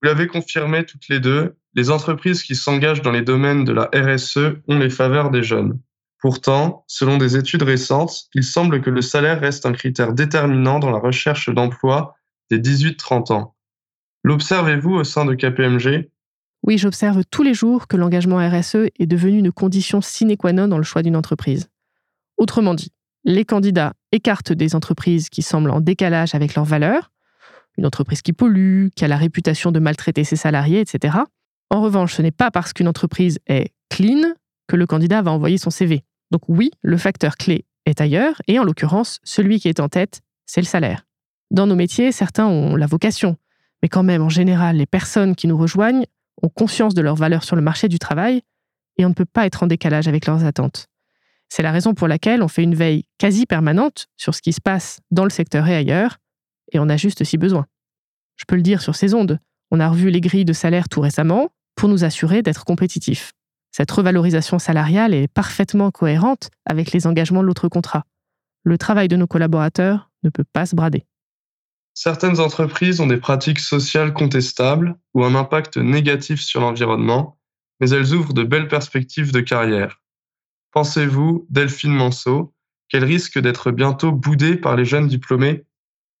Vous 0.00 0.08
l'avez 0.08 0.26
confirmé 0.26 0.84
toutes 0.84 1.08
les 1.08 1.20
deux, 1.20 1.56
les 1.74 1.90
entreprises 1.90 2.42
qui 2.42 2.54
s'engagent 2.54 3.02
dans 3.02 3.10
les 3.10 3.22
domaines 3.22 3.64
de 3.64 3.72
la 3.72 3.90
RSE 3.94 4.38
ont 4.68 4.78
les 4.78 4.90
faveurs 4.90 5.30
des 5.30 5.42
jeunes. 5.42 5.78
Pourtant, 6.20 6.84
selon 6.88 7.16
des 7.16 7.36
études 7.36 7.62
récentes, 7.62 8.28
il 8.34 8.42
semble 8.42 8.80
que 8.80 8.90
le 8.90 9.02
salaire 9.02 9.40
reste 9.40 9.66
un 9.66 9.72
critère 9.72 10.12
déterminant 10.12 10.78
dans 10.78 10.90
la 10.90 10.98
recherche 10.98 11.48
d'emploi 11.48 12.16
des 12.50 12.58
18-30 12.58 13.32
ans. 13.32 13.54
L'observez-vous 14.24 14.94
au 14.94 15.04
sein 15.04 15.24
de 15.24 15.34
KPMG 15.34 16.10
oui, 16.66 16.78
j'observe 16.78 17.22
tous 17.30 17.42
les 17.42 17.54
jours 17.54 17.86
que 17.86 17.96
l'engagement 17.96 18.38
RSE 18.38 18.88
est 18.98 19.06
devenu 19.06 19.38
une 19.38 19.52
condition 19.52 20.00
sine 20.00 20.36
qua 20.36 20.52
non 20.52 20.68
dans 20.68 20.78
le 20.78 20.84
choix 20.84 21.02
d'une 21.02 21.16
entreprise. 21.16 21.68
Autrement 22.36 22.74
dit, 22.74 22.92
les 23.24 23.44
candidats 23.44 23.94
écartent 24.12 24.52
des 24.52 24.74
entreprises 24.74 25.28
qui 25.28 25.42
semblent 25.42 25.70
en 25.70 25.80
décalage 25.80 26.34
avec 26.34 26.54
leurs 26.54 26.64
valeurs, 26.64 27.10
une 27.76 27.86
entreprise 27.86 28.22
qui 28.22 28.32
pollue, 28.32 28.88
qui 28.94 29.04
a 29.04 29.08
la 29.08 29.16
réputation 29.16 29.70
de 29.70 29.78
maltraiter 29.78 30.24
ses 30.24 30.36
salariés, 30.36 30.80
etc. 30.80 31.18
En 31.70 31.80
revanche, 31.80 32.14
ce 32.14 32.22
n'est 32.22 32.30
pas 32.30 32.50
parce 32.50 32.72
qu'une 32.72 32.88
entreprise 32.88 33.38
est 33.46 33.72
clean 33.88 34.34
que 34.66 34.76
le 34.76 34.86
candidat 34.86 35.22
va 35.22 35.30
envoyer 35.30 35.58
son 35.58 35.70
CV. 35.70 36.04
Donc 36.30 36.42
oui, 36.48 36.70
le 36.82 36.96
facteur 36.96 37.36
clé 37.36 37.64
est 37.86 38.00
ailleurs, 38.00 38.40
et 38.46 38.58
en 38.58 38.64
l'occurrence, 38.64 39.20
celui 39.22 39.60
qui 39.60 39.68
est 39.68 39.80
en 39.80 39.88
tête, 39.88 40.20
c'est 40.44 40.60
le 40.60 40.66
salaire. 40.66 41.06
Dans 41.50 41.66
nos 41.66 41.76
métiers, 41.76 42.12
certains 42.12 42.46
ont 42.46 42.76
la 42.76 42.86
vocation, 42.86 43.36
mais 43.82 43.88
quand 43.88 44.02
même, 44.02 44.22
en 44.22 44.28
général, 44.28 44.76
les 44.76 44.86
personnes 44.86 45.34
qui 45.34 45.46
nous 45.46 45.56
rejoignent 45.56 46.04
ont 46.42 46.48
conscience 46.48 46.94
de 46.94 47.02
leurs 47.02 47.16
valeurs 47.16 47.44
sur 47.44 47.56
le 47.56 47.62
marché 47.62 47.88
du 47.88 47.98
travail 47.98 48.42
et 48.96 49.04
on 49.04 49.10
ne 49.10 49.14
peut 49.14 49.24
pas 49.24 49.46
être 49.46 49.62
en 49.62 49.66
décalage 49.66 50.08
avec 50.08 50.26
leurs 50.26 50.44
attentes. 50.44 50.88
C'est 51.48 51.62
la 51.62 51.72
raison 51.72 51.94
pour 51.94 52.08
laquelle 52.08 52.42
on 52.42 52.48
fait 52.48 52.62
une 52.62 52.74
veille 52.74 53.04
quasi 53.16 53.46
permanente 53.46 54.08
sur 54.16 54.34
ce 54.34 54.42
qui 54.42 54.52
se 54.52 54.60
passe 54.60 55.00
dans 55.10 55.24
le 55.24 55.30
secteur 55.30 55.66
et 55.66 55.74
ailleurs, 55.74 56.18
et 56.72 56.78
on 56.78 56.88
a 56.88 56.96
juste 56.96 57.24
si 57.24 57.38
besoin. 57.38 57.66
Je 58.36 58.44
peux 58.46 58.56
le 58.56 58.62
dire 58.62 58.82
sur 58.82 58.94
ces 58.94 59.14
ondes, 59.14 59.38
on 59.70 59.80
a 59.80 59.88
revu 59.88 60.10
les 60.10 60.20
grilles 60.20 60.44
de 60.44 60.52
salaire 60.52 60.88
tout 60.88 61.00
récemment 61.00 61.48
pour 61.74 61.88
nous 61.88 62.04
assurer 62.04 62.42
d'être 62.42 62.64
compétitifs. 62.64 63.32
Cette 63.70 63.90
revalorisation 63.90 64.58
salariale 64.58 65.14
est 65.14 65.28
parfaitement 65.28 65.90
cohérente 65.90 66.50
avec 66.64 66.92
les 66.92 67.06
engagements 67.06 67.42
de 67.42 67.46
l'autre 67.46 67.68
contrat. 67.68 68.04
Le 68.64 68.78
travail 68.78 69.08
de 69.08 69.16
nos 69.16 69.26
collaborateurs 69.26 70.10
ne 70.24 70.30
peut 70.30 70.44
pas 70.52 70.66
se 70.66 70.74
brader. 70.74 71.06
Certaines 72.00 72.38
entreprises 72.38 73.00
ont 73.00 73.08
des 73.08 73.16
pratiques 73.16 73.58
sociales 73.58 74.12
contestables 74.12 74.96
ou 75.14 75.24
un 75.24 75.34
impact 75.34 75.78
négatif 75.78 76.40
sur 76.40 76.60
l'environnement, 76.60 77.40
mais 77.80 77.90
elles 77.90 78.14
ouvrent 78.14 78.34
de 78.34 78.44
belles 78.44 78.68
perspectives 78.68 79.32
de 79.32 79.40
carrière. 79.40 80.00
Pensez-vous, 80.70 81.44
Delphine 81.50 81.90
Manceau, 81.90 82.54
qu'elles 82.88 83.02
risquent 83.02 83.40
d'être 83.40 83.72
bientôt 83.72 84.12
boudées 84.12 84.54
par 84.54 84.76
les 84.76 84.84
jeunes 84.84 85.08
diplômés? 85.08 85.64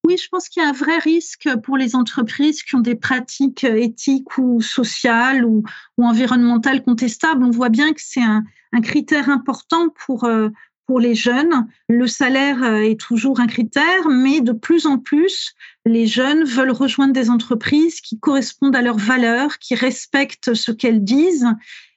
Oui, 0.02 0.16
je 0.20 0.26
pense 0.28 0.48
qu'il 0.48 0.64
y 0.64 0.66
a 0.66 0.68
un 0.68 0.72
vrai 0.72 0.98
risque 0.98 1.48
pour 1.62 1.76
les 1.76 1.94
entreprises 1.94 2.64
qui 2.64 2.74
ont 2.74 2.80
des 2.80 2.96
pratiques 2.96 3.62
éthiques 3.62 4.36
ou 4.36 4.60
sociales 4.60 5.44
ou, 5.44 5.62
environnementales 5.96 6.82
contestables. 6.82 7.44
On 7.44 7.52
voit 7.52 7.68
bien 7.68 7.92
que 7.92 8.00
c'est 8.02 8.20
un, 8.20 8.42
critère 8.82 9.30
important 9.30 9.90
pour, 9.90 10.24
euh, 10.24 10.48
pour 10.88 11.00
les 11.00 11.14
jeunes, 11.14 11.68
le 11.90 12.06
salaire 12.06 12.62
euh, 12.62 12.80
est 12.80 12.98
toujours 12.98 13.40
un 13.40 13.46
critère, 13.46 14.08
mais 14.08 14.40
de 14.40 14.52
plus 14.52 14.86
en 14.86 14.98
plus, 14.98 15.54
les 15.84 16.06
jeunes 16.06 16.44
veulent 16.44 16.70
rejoindre 16.70 17.12
des 17.12 17.28
entreprises 17.28 18.00
qui 18.00 18.18
correspondent 18.18 18.74
à 18.74 18.80
leurs 18.80 18.96
valeurs, 18.96 19.58
qui 19.58 19.74
respectent 19.74 20.54
ce 20.54 20.72
qu'elles 20.72 21.04
disent 21.04 21.46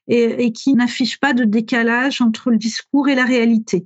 et, 0.09 0.51
qui 0.51 0.73
n'affichent 0.73 1.21
pas 1.21 1.33
de 1.33 1.45
décalage 1.45 2.21
entre 2.21 2.51
le 2.51 2.57
discours 2.57 3.07
et 3.07 3.15
la 3.15 3.23
réalité. 3.23 3.85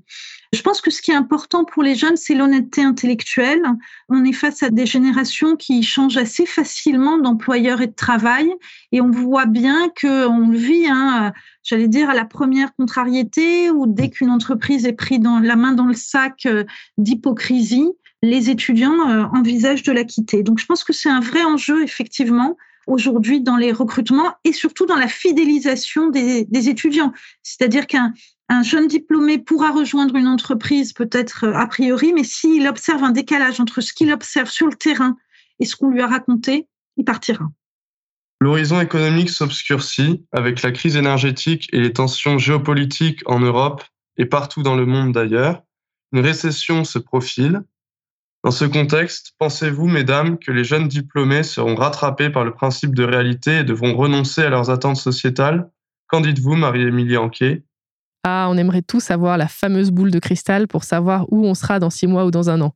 Je 0.56 0.62
pense 0.62 0.80
que 0.80 0.90
ce 0.90 1.02
qui 1.02 1.12
est 1.12 1.16
important 1.16 1.66
pour 1.66 1.84
les 1.84 1.96
jeunes, 1.96 2.16
c'est 2.16 2.34
l'honnêteté 2.34 2.82
intellectuelle. 2.82 3.62
On 4.08 4.24
est 4.24 4.32
face 4.32 4.64
à 4.64 4.70
des 4.70 4.86
générations 4.86 5.58
qui 5.58 5.84
changent 5.84 6.16
assez 6.18 6.46
facilement 6.46 7.18
d'employeur 7.18 7.82
et 7.82 7.88
de 7.88 7.94
travail, 7.94 8.50
et 8.94 9.02
on 9.02 9.12
voit 9.12 9.48
bien 9.48 9.90
qu'on 10.00 10.50
vit, 10.50 10.88
hein, 10.90 11.34
j'allais 11.64 11.90
dire, 11.90 12.10
à 12.10 12.14
la 12.14 12.24
première 12.24 12.74
contrariété, 12.74 13.70
ou 13.70 13.86
dès 13.86 14.10
qu'une 14.10 14.30
entreprise 14.30 14.86
est 14.86 14.94
prise 14.94 15.20
dans 15.20 15.40
la 15.40 15.58
main 15.58 15.74
dans 15.74 15.88
le 15.88 15.94
sac 15.94 16.46
euh, 16.46 16.64
d'hypocrisie, 16.98 17.90
les 18.24 18.50
étudiants 18.50 19.10
euh, 19.10 19.24
envisagent 19.34 19.84
de 19.84 19.92
la 19.92 20.06
quitter. 20.06 20.42
Donc 20.42 20.60
je 20.60 20.66
pense 20.66 20.86
que 20.86 20.94
c'est 20.94 21.10
un 21.10 21.20
vrai 21.20 21.44
enjeu, 21.44 21.84
effectivement, 21.84 22.56
aujourd'hui 22.88 23.42
dans 23.42 23.58
les 23.58 23.72
recrutements 23.72 24.34
et 24.44 24.54
surtout 24.54 24.86
dans 24.86 24.96
la 24.96 25.08
fidélisation 25.08 26.10
des, 26.10 26.48
étudiants. 26.70 27.14
C'est-à-dire 27.44 27.88
qu'un 27.88 28.14
un 28.48 28.62
jeune 28.62 28.88
diplômé 28.88 29.40
pourra 29.40 29.72
rejoindre 29.72 30.16
une 30.16 30.28
entreprise 30.28 30.94
peut-être 30.94 31.46
euh, 31.46 31.54
a 31.54 31.66
priori, 31.66 32.14
mais 32.14 32.24
s'il 32.24 32.68
observe 32.68 33.04
un 33.04 33.12
décalage 33.12 33.60
entre 33.60 33.82
ce 33.82 33.92
qu'il 33.92 34.12
observe 34.12 34.50
sur 34.50 34.68
le 34.68 34.76
terrain 34.76 35.18
et 35.60 35.66
ce 35.66 35.76
qu'on 35.76 35.90
lui 35.90 36.02
a 36.02 36.08
raconté, 36.08 36.68
il 36.98 37.06
partira. 37.06 37.50
L'horizon 38.42 38.80
économique 38.82 39.30
s'obscurcit 39.30 40.24
avec 40.32 40.62
la 40.62 40.72
crise 40.72 40.96
énergétique 40.96 41.68
et 41.72 41.80
les 41.80 41.94
tensions 41.94 42.38
géopolitiques 42.38 43.22
en 43.26 43.40
Europe 43.40 43.84
et 44.18 44.26
partout 44.26 44.62
dans 44.62 44.76
le 44.76 44.86
monde 44.86 45.14
d'ailleurs. 45.14 45.64
Une 46.12 46.20
récession 46.20 46.84
se 46.84 47.00
profile. 47.00 47.64
Dans 48.46 48.52
ce 48.52 48.66
contexte, 48.66 49.34
pensez-vous, 49.40 49.88
mesdames, 49.88 50.38
que 50.38 50.52
les 50.52 50.64
jeunes 50.64 50.88
diplômés 50.88 51.42
seront 51.42 51.74
rattrapés 51.74 52.30
par 52.30 52.46
le 52.46 52.54
principe 52.54 52.94
de 52.94 53.04
réalité 53.04 53.58
et 53.58 53.64
devront 53.64 53.96
renoncer 53.96 54.44
à 54.44 54.50
leurs 54.50 54.70
attentes 54.70 54.98
sociétales? 54.98 55.68
Qu'en 56.06 56.22
dites-vous, 56.22 56.54
Marie-Émilie 56.54 57.18
Anquet? 57.18 57.64
Ah, 58.24 58.48
on 58.52 58.56
aimerait 58.56 58.84
tous 58.84 59.10
avoir 59.10 59.40
la 59.40 59.48
fameuse 59.48 59.90
boule 59.90 60.12
de 60.12 60.20
cristal 60.20 60.68
pour 60.68 60.84
savoir 60.84 61.26
où 61.34 61.44
on 61.44 61.56
sera 61.56 61.80
dans 61.80 61.90
six 61.90 62.06
mois 62.06 62.24
ou 62.24 62.30
dans 62.30 62.52
un 62.52 62.62
an. 62.62 62.76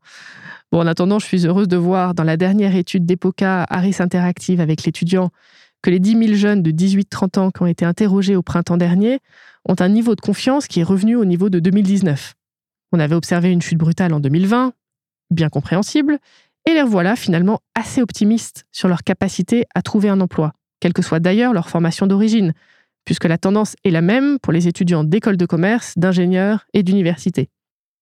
Bon, 0.72 0.80
en 0.80 0.88
attendant, 0.88 1.20
je 1.20 1.28
suis 1.28 1.46
heureuse 1.46 1.68
de 1.68 1.78
voir 1.78 2.16
dans 2.16 2.24
la 2.24 2.36
dernière 2.36 2.76
étude 2.76 3.06
d'EPOCA 3.06 3.68
Harris 3.70 3.98
Interactive 4.00 4.62
avec 4.62 4.86
l'étudiant 4.86 5.30
que 5.84 5.92
les 5.92 6.00
10 6.00 6.18
000 6.18 6.34
jeunes 6.34 6.64
de 6.64 6.72
18-30 6.72 7.38
ans 7.38 7.52
qui 7.52 7.62
ont 7.62 7.68
été 7.68 7.86
interrogés 7.86 8.36
au 8.36 8.42
printemps 8.42 8.78
dernier 8.78 9.20
ont 9.66 9.76
un 9.78 9.90
niveau 9.90 10.16
de 10.16 10.22
confiance 10.22 10.66
qui 10.66 10.80
est 10.80 10.84
revenu 10.84 11.16
au 11.16 11.26
niveau 11.26 11.52
de 11.52 11.60
2019. 11.60 12.34
On 12.92 13.00
avait 13.00 13.14
observé 13.14 13.52
une 13.52 13.62
chute 13.62 13.78
brutale 13.78 14.16
en 14.16 14.20
2020, 14.20 14.74
bien 15.30 15.50
compréhensible, 15.50 16.20
et 16.66 16.74
les 16.74 16.84
voilà 16.84 17.16
finalement 17.16 17.60
assez 17.76 18.02
optimistes 18.02 18.66
sur 18.72 18.88
leur 18.88 19.04
capacité 19.04 19.66
à 19.76 19.82
trouver 19.82 20.10
un 20.10 20.22
emploi, 20.22 20.54
quelle 20.80 20.94
que 20.94 21.02
soit 21.02 21.20
d'ailleurs 21.20 21.54
leur 21.54 21.70
formation 21.70 22.08
d'origine, 22.08 22.54
puisque 23.06 23.26
la 23.26 23.38
tendance 23.38 23.76
est 23.84 23.92
la 23.92 24.02
même 24.02 24.40
pour 24.40 24.54
les 24.54 24.68
étudiants 24.68 25.04
d'écoles 25.04 25.38
de 25.38 25.46
commerce, 25.46 25.94
d'ingénieurs 25.98 26.66
et 26.74 26.84
d'universités. 26.84 27.50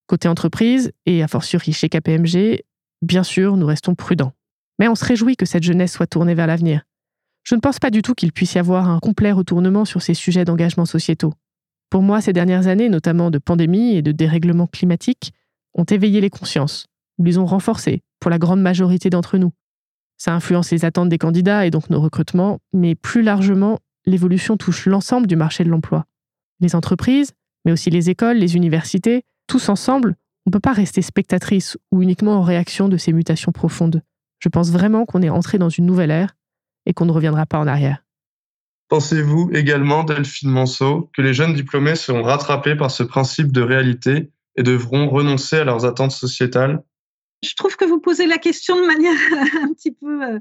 Côté 0.07 0.27
entreprise, 0.27 0.91
et 1.05 1.23
a 1.23 1.27
fortiori 1.27 1.73
chez 1.73 1.89
KPMG, 1.89 2.63
bien 3.01 3.23
sûr, 3.23 3.57
nous 3.57 3.65
restons 3.65 3.95
prudents. 3.95 4.33
Mais 4.79 4.87
on 4.87 4.95
se 4.95 5.05
réjouit 5.05 5.35
que 5.35 5.45
cette 5.45 5.63
jeunesse 5.63 5.93
soit 5.93 6.07
tournée 6.07 6.35
vers 6.35 6.47
l'avenir. 6.47 6.83
Je 7.43 7.55
ne 7.55 7.61
pense 7.61 7.79
pas 7.79 7.89
du 7.89 8.01
tout 8.01 8.13
qu'il 8.13 8.33
puisse 8.33 8.55
y 8.55 8.59
avoir 8.59 8.89
un 8.89 8.99
complet 8.99 9.31
retournement 9.31 9.85
sur 9.85 10.01
ces 10.01 10.13
sujets 10.13 10.45
d'engagement 10.45 10.85
sociétaux. 10.85 11.33
Pour 11.89 12.01
moi, 12.01 12.19
ces 12.19 12.33
dernières 12.33 12.67
années, 12.67 12.89
notamment 12.89 13.31
de 13.31 13.37
pandémie 13.37 13.95
et 13.95 14.01
de 14.01 14.11
dérèglement 14.11 14.67
climatique, 14.67 15.31
ont 15.73 15.85
éveillé 15.85 16.19
les 16.19 16.29
consciences, 16.29 16.87
ou 17.17 17.23
les 17.23 17.37
ont 17.37 17.45
renforcées, 17.45 18.01
pour 18.19 18.31
la 18.31 18.39
grande 18.39 18.61
majorité 18.61 19.09
d'entre 19.09 19.37
nous. 19.37 19.51
Ça 20.17 20.33
influence 20.33 20.71
les 20.71 20.85
attentes 20.85 21.09
des 21.09 21.17
candidats 21.17 21.65
et 21.65 21.71
donc 21.71 21.89
nos 21.89 22.01
recrutements, 22.01 22.59
mais 22.73 22.95
plus 22.95 23.21
largement, 23.21 23.79
l'évolution 24.05 24.57
touche 24.57 24.85
l'ensemble 24.87 25.27
du 25.27 25.35
marché 25.35 25.63
de 25.63 25.69
l'emploi. 25.69 26.05
Les 26.59 26.75
entreprises, 26.75 27.33
mais 27.65 27.71
aussi 27.71 27.89
les 27.89 28.09
écoles, 28.09 28.37
les 28.37 28.55
universités, 28.55 29.23
tous 29.47 29.69
ensemble, 29.69 30.15
on 30.45 30.49
ne 30.49 30.53
peut 30.53 30.59
pas 30.59 30.73
rester 30.73 31.01
spectatrice 31.01 31.77
ou 31.91 32.01
uniquement 32.01 32.37
en 32.37 32.41
réaction 32.41 32.89
de 32.89 32.97
ces 32.97 33.13
mutations 33.13 33.51
profondes. 33.51 34.01
Je 34.39 34.49
pense 34.49 34.71
vraiment 34.71 35.05
qu'on 35.05 35.21
est 35.21 35.29
entré 35.29 35.57
dans 35.57 35.69
une 35.69 35.85
nouvelle 35.85 36.11
ère 36.11 36.35
et 36.85 36.93
qu'on 36.93 37.05
ne 37.05 37.11
reviendra 37.11 37.45
pas 37.45 37.59
en 37.59 37.67
arrière. 37.67 38.03
Pensez-vous 38.87 39.49
également, 39.53 40.05
Delphine 40.05 40.49
Manceau, 40.49 41.11
que 41.13 41.21
les 41.21 41.33
jeunes 41.33 41.53
diplômés 41.53 41.95
seront 41.95 42.23
rattrapés 42.23 42.75
par 42.75 42.89
ce 42.91 43.03
principe 43.03 43.51
de 43.51 43.61
réalité 43.61 44.31
et 44.55 44.63
devront 44.63 45.09
renoncer 45.09 45.57
à 45.57 45.65
leurs 45.65 45.85
attentes 45.85 46.13
sociétales? 46.13 46.81
Je 47.43 47.53
trouve 47.55 47.75
que 47.75 47.85
vous 47.85 47.99
posez 47.99 48.25
la 48.25 48.37
question 48.37 48.75
de 48.79 48.85
manière 48.85 49.13
un 49.63 49.73
petit 49.73 49.91
peu 49.91 50.23
euh, 50.23 50.39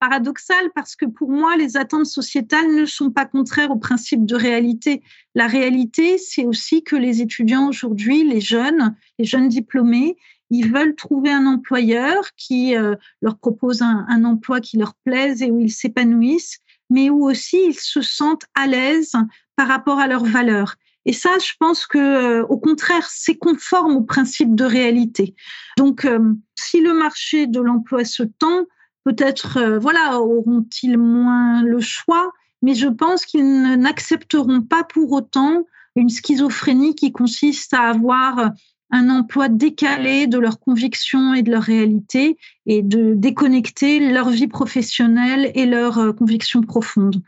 paradoxale 0.00 0.70
parce 0.74 0.96
que 0.96 1.06
pour 1.06 1.30
moi, 1.30 1.56
les 1.56 1.76
attentes 1.76 2.06
sociétales 2.06 2.74
ne 2.74 2.86
sont 2.86 3.10
pas 3.10 3.26
contraires 3.26 3.70
au 3.70 3.76
principe 3.76 4.24
de 4.24 4.34
réalité. 4.34 5.02
La 5.34 5.46
réalité, 5.46 6.18
c'est 6.18 6.44
aussi 6.44 6.82
que 6.82 6.96
les 6.96 7.20
étudiants 7.20 7.68
aujourd'hui, 7.68 8.24
les 8.24 8.40
jeunes, 8.40 8.94
les 9.18 9.24
jeunes 9.24 9.48
diplômés, 9.48 10.16
ils 10.50 10.72
veulent 10.72 10.94
trouver 10.94 11.30
un 11.30 11.46
employeur 11.46 12.34
qui 12.36 12.74
euh, 12.74 12.94
leur 13.20 13.38
propose 13.38 13.82
un, 13.82 14.06
un, 14.08 14.24
emploi 14.24 14.60
qui 14.60 14.78
leur 14.78 14.94
plaise 15.04 15.42
et 15.42 15.50
où 15.50 15.60
ils 15.60 15.72
s'épanouissent, 15.72 16.60
mais 16.88 17.10
où 17.10 17.28
aussi 17.28 17.60
ils 17.66 17.78
se 17.78 18.00
sentent 18.00 18.46
à 18.54 18.66
l'aise 18.66 19.12
par 19.56 19.68
rapport 19.68 19.98
à 19.98 20.06
leurs 20.06 20.24
valeurs. 20.24 20.76
Et 21.04 21.12
ça, 21.12 21.30
je 21.38 21.52
pense 21.58 21.86
que, 21.86 21.98
euh, 21.98 22.46
au 22.48 22.58
contraire, 22.58 23.08
c'est 23.10 23.36
conforme 23.36 23.96
au 23.96 24.02
principe 24.02 24.54
de 24.54 24.64
réalité. 24.64 25.34
Donc, 25.76 26.04
euh, 26.04 26.34
si 26.54 26.80
le 26.80 26.92
marché 26.92 27.46
de 27.46 27.60
l'emploi 27.60 28.04
se 28.04 28.22
tend, 28.22 28.64
peut-être, 29.04 29.58
euh, 29.58 29.78
voilà, 29.78 30.20
auront-ils 30.20 30.98
moins 30.98 31.62
le 31.62 31.80
choix, 31.80 32.32
mais 32.62 32.74
je 32.74 32.88
pense 32.88 33.24
qu'ils 33.24 33.62
n'accepteront 33.78 34.62
pas 34.62 34.84
pour 34.84 35.12
autant 35.12 35.64
une 35.96 36.10
schizophrénie 36.10 36.94
qui 36.94 37.12
consiste 37.12 37.72
à 37.72 37.88
avoir 37.88 38.52
un 38.90 39.10
emploi 39.10 39.48
décalé 39.48 40.26
de 40.26 40.38
leurs 40.38 40.60
convictions 40.60 41.34
et 41.34 41.42
de 41.42 41.50
leur 41.50 41.62
réalité 41.62 42.36
et 42.66 42.82
de 42.82 43.14
déconnecter 43.14 44.12
leur 44.12 44.30
vie 44.30 44.48
professionnelle 44.48 45.52
et 45.54 45.66
leurs 45.66 46.14
convictions 46.14 46.62
profondes. 46.62 47.22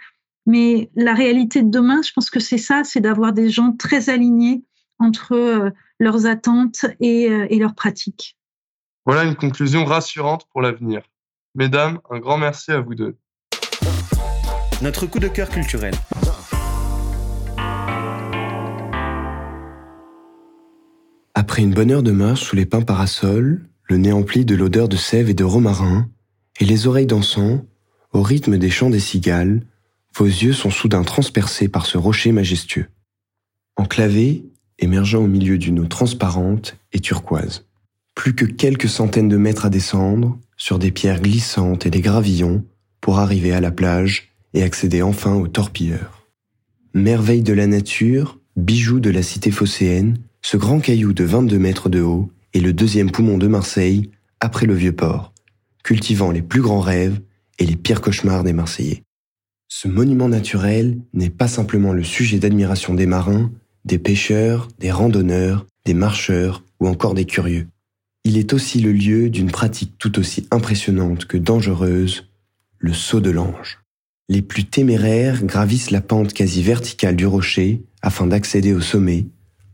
Mais 0.46 0.90
la 0.94 1.14
réalité 1.14 1.62
de 1.62 1.70
demain, 1.70 2.00
je 2.02 2.12
pense 2.12 2.30
que 2.30 2.40
c'est 2.40 2.58
ça, 2.58 2.82
c'est 2.84 3.00
d'avoir 3.00 3.32
des 3.32 3.50
gens 3.50 3.72
très 3.72 4.08
alignés 4.08 4.64
entre 4.98 5.32
euh, 5.32 5.70
leurs 5.98 6.26
attentes 6.26 6.86
et, 7.00 7.30
euh, 7.30 7.46
et 7.50 7.58
leurs 7.58 7.74
pratiques. 7.74 8.36
Voilà 9.06 9.24
une 9.24 9.36
conclusion 9.36 9.84
rassurante 9.84 10.46
pour 10.50 10.60
l'avenir. 10.60 11.02
Mesdames, 11.54 11.98
un 12.10 12.18
grand 12.18 12.38
merci 12.38 12.70
à 12.70 12.80
vous 12.80 12.94
deux. 12.94 13.16
Notre 14.82 15.06
coup 15.06 15.18
de 15.18 15.28
cœur 15.28 15.48
culturel. 15.48 15.94
Après 21.34 21.62
une 21.62 21.74
bonne 21.74 21.90
heure 21.90 22.02
de 22.02 22.12
marche 22.12 22.42
sous 22.42 22.56
les 22.56 22.66
pins 22.66 22.82
parasols, 22.82 23.68
le 23.84 23.96
nez 23.96 24.12
empli 24.12 24.44
de 24.44 24.54
l'odeur 24.54 24.88
de 24.88 24.96
sève 24.96 25.28
et 25.28 25.34
de 25.34 25.44
romarin, 25.44 26.08
et 26.60 26.64
les 26.64 26.86
oreilles 26.86 27.06
dansant, 27.06 27.64
au 28.12 28.22
rythme 28.22 28.58
des 28.58 28.70
chants 28.70 28.90
des 28.90 29.00
cigales, 29.00 29.66
vos 30.16 30.26
yeux 30.26 30.52
sont 30.52 30.70
soudain 30.70 31.02
transpercés 31.02 31.68
par 31.68 31.86
ce 31.86 31.98
rocher 31.98 32.32
majestueux. 32.32 32.88
Enclavé, 33.76 34.44
émergeant 34.78 35.22
au 35.22 35.26
milieu 35.26 35.58
d'une 35.58 35.80
eau 35.80 35.86
transparente 35.86 36.76
et 36.92 37.00
turquoise. 37.00 37.66
Plus 38.14 38.34
que 38.34 38.44
quelques 38.44 38.88
centaines 38.88 39.28
de 39.28 39.36
mètres 39.36 39.66
à 39.66 39.70
descendre, 39.70 40.38
sur 40.56 40.78
des 40.78 40.90
pierres 40.90 41.22
glissantes 41.22 41.86
et 41.86 41.90
des 41.90 42.00
gravillons, 42.00 42.64
pour 43.00 43.18
arriver 43.18 43.52
à 43.52 43.60
la 43.60 43.70
plage 43.70 44.30
et 44.52 44.62
accéder 44.62 45.00
enfin 45.00 45.34
au 45.34 45.48
torpilleur. 45.48 46.26
Merveille 46.92 47.42
de 47.42 47.52
la 47.52 47.66
nature, 47.66 48.38
bijou 48.56 49.00
de 49.00 49.10
la 49.10 49.22
cité 49.22 49.50
phocéenne, 49.50 50.18
ce 50.42 50.56
grand 50.56 50.80
caillou 50.80 51.12
de 51.12 51.24
22 51.24 51.58
mètres 51.58 51.88
de 51.88 52.00
haut 52.00 52.30
est 52.52 52.60
le 52.60 52.72
deuxième 52.72 53.10
poumon 53.10 53.38
de 53.38 53.46
Marseille 53.46 54.10
après 54.40 54.66
le 54.66 54.74
vieux 54.74 54.92
port, 54.92 55.32
cultivant 55.84 56.30
les 56.30 56.42
plus 56.42 56.60
grands 56.60 56.80
rêves 56.80 57.20
et 57.58 57.66
les 57.66 57.76
pires 57.76 58.00
cauchemars 58.00 58.42
des 58.42 58.52
Marseillais. 58.52 59.04
Ce 59.72 59.86
monument 59.86 60.28
naturel 60.28 60.98
n'est 61.14 61.30
pas 61.30 61.46
simplement 61.46 61.92
le 61.92 62.02
sujet 62.02 62.40
d'admiration 62.40 62.92
des 62.92 63.06
marins, 63.06 63.52
des 63.84 63.98
pêcheurs, 63.98 64.68
des 64.80 64.90
randonneurs, 64.90 65.64
des 65.84 65.94
marcheurs 65.94 66.64
ou 66.80 66.88
encore 66.88 67.14
des 67.14 67.24
curieux. 67.24 67.68
Il 68.24 68.36
est 68.36 68.52
aussi 68.52 68.80
le 68.80 68.92
lieu 68.92 69.30
d'une 69.30 69.50
pratique 69.50 69.94
tout 69.96 70.18
aussi 70.18 70.46
impressionnante 70.50 71.24
que 71.24 71.38
dangereuse, 71.38 72.28
le 72.78 72.92
saut 72.92 73.20
de 73.20 73.30
l'ange. 73.30 73.78
Les 74.28 74.42
plus 74.42 74.64
téméraires 74.64 75.44
gravissent 75.44 75.92
la 75.92 76.00
pente 76.00 76.32
quasi 76.32 76.62
verticale 76.62 77.16
du 77.16 77.26
rocher 77.26 77.82
afin 78.02 78.26
d'accéder 78.26 78.74
au 78.74 78.80
sommet 78.80 79.26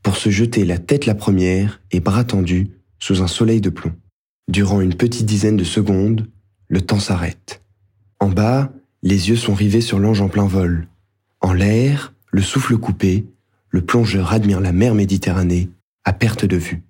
pour 0.03 0.19
se 0.19 0.29
jeter 0.29 0.67
la 0.67 0.79
tête 0.79 1.07
la 1.07 1.15
première 1.15 1.81
et 1.91 2.01
bras 2.01 2.25
tendus 2.25 2.69
sous 2.99 3.23
un 3.23 3.29
soleil 3.29 3.63
de 3.63 3.71
plomb. 3.71 3.95
Durant 4.49 4.83
une 4.83 4.95
petite 4.95 5.27
dizaine 5.27 5.57
de 5.57 5.65
secondes, 5.65 6.29
le 6.69 6.83
temps 6.83 7.01
s'arrête. 7.01 7.63
En 8.21 8.29
bas, 8.29 8.73
les 9.07 9.29
yeux 9.29 9.37
sont 9.37 9.55
rivés 9.55 9.83
sur 9.83 10.01
l'ange 10.01 10.21
en 10.21 10.29
plein 10.29 10.49
vol. 10.49 10.89
En 11.41 11.53
l'air, 11.53 12.13
le 12.33 12.43
souffle 12.43 12.77
coupé, 12.77 13.25
le 13.71 13.81
plongeur 13.83 14.33
admire 14.33 14.61
la 14.61 14.73
mer 14.73 14.97
Méditerranée 14.97 15.71
à 16.05 16.13
perte 16.13 16.45
de 16.45 16.57
vue. 16.57 16.83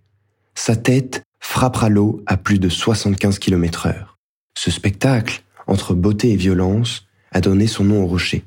Sa 0.54 0.76
tête 0.76 1.24
frappera 1.40 1.90
l'eau 1.90 2.22
à 2.24 2.38
plus 2.38 2.58
de 2.58 2.70
75 2.70 3.38
km 3.38 3.88
heure. 3.88 4.16
Ce 4.56 4.70
spectacle, 4.70 5.42
entre 5.66 5.92
beauté 5.92 6.30
et 6.30 6.36
violence, 6.36 7.06
a 7.32 7.42
donné 7.42 7.66
son 7.66 7.84
nom 7.84 8.02
au 8.02 8.06
rocher, 8.06 8.44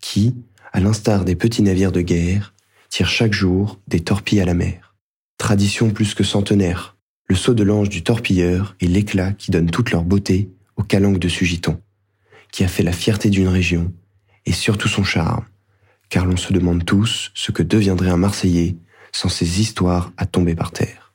qui, 0.00 0.34
à 0.72 0.80
l'instar 0.80 1.26
des 1.26 1.36
petits 1.36 1.62
navires 1.62 1.92
de 1.92 2.00
guerre, 2.00 2.54
tire 2.88 3.10
chaque 3.10 3.34
jour 3.34 3.78
des 3.88 4.00
torpilles 4.00 4.40
à 4.40 4.46
la 4.46 4.54
mer. 4.54 4.94
Tradition 5.36 5.90
plus 5.90 6.14
que 6.14 6.24
centenaire, 6.24 6.96
le 7.28 7.36
saut 7.36 7.52
de 7.52 7.62
l'ange 7.62 7.90
du 7.90 8.02
torpilleur 8.02 8.74
et 8.80 8.88
l'éclat 8.88 9.32
qui 9.32 9.50
donne 9.50 9.70
toute 9.70 9.90
leur 9.90 10.02
beauté 10.02 10.48
au 10.76 10.82
calanque 10.82 11.18
de 11.18 11.28
Sugiton, 11.28 11.78
qui 12.52 12.62
a 12.62 12.68
fait 12.68 12.84
la 12.84 12.92
fierté 12.92 13.30
d'une 13.30 13.48
région 13.48 13.92
et 14.46 14.52
surtout 14.52 14.88
son 14.88 15.02
charme, 15.02 15.44
car 16.08 16.26
l'on 16.26 16.36
se 16.36 16.52
demande 16.52 16.84
tous 16.84 17.32
ce 17.34 17.50
que 17.50 17.62
deviendrait 17.62 18.10
un 18.10 18.16
Marseillais 18.16 18.76
sans 19.10 19.28
ces 19.28 19.60
histoires 19.60 20.12
à 20.16 20.26
tomber 20.26 20.54
par 20.54 20.70
terre. 20.70 21.14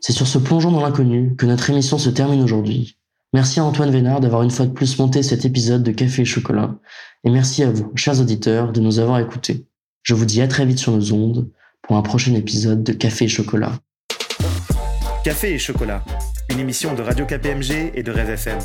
C'est 0.00 0.12
sur 0.12 0.26
ce 0.26 0.38
plongeon 0.38 0.70
dans 0.70 0.80
l'inconnu 0.80 1.36
que 1.36 1.46
notre 1.46 1.70
émission 1.70 1.98
se 1.98 2.10
termine 2.10 2.42
aujourd'hui. 2.42 2.96
Merci 3.34 3.60
à 3.60 3.64
Antoine 3.64 3.90
Vénard 3.90 4.20
d'avoir 4.20 4.42
une 4.42 4.50
fois 4.50 4.66
de 4.66 4.72
plus 4.72 4.98
monté 4.98 5.22
cet 5.22 5.44
épisode 5.44 5.82
de 5.82 5.92
Café 5.92 6.22
et 6.22 6.24
Chocolat. 6.24 6.76
Et 7.24 7.30
merci 7.30 7.62
à 7.62 7.70
vous, 7.70 7.92
chers 7.94 8.20
auditeurs, 8.20 8.72
de 8.72 8.80
nous 8.80 9.00
avoir 9.00 9.18
écoutés. 9.18 9.66
Je 10.02 10.14
vous 10.14 10.24
dis 10.24 10.40
à 10.40 10.48
très 10.48 10.64
vite 10.64 10.78
sur 10.78 10.92
nos 10.92 11.12
ondes 11.12 11.50
pour 11.82 11.96
un 11.96 12.02
prochain 12.02 12.34
épisode 12.34 12.82
de 12.82 12.92
Café 12.92 13.26
et 13.26 13.28
Chocolat. 13.28 13.78
Café 15.28 15.52
et 15.52 15.58
Chocolat, 15.58 16.02
une 16.48 16.58
émission 16.58 16.94
de 16.94 17.02
Radio 17.02 17.26
KPMG 17.26 17.92
et 17.92 18.02
de 18.02 18.10
Rêve 18.10 18.30
FM. 18.30 18.58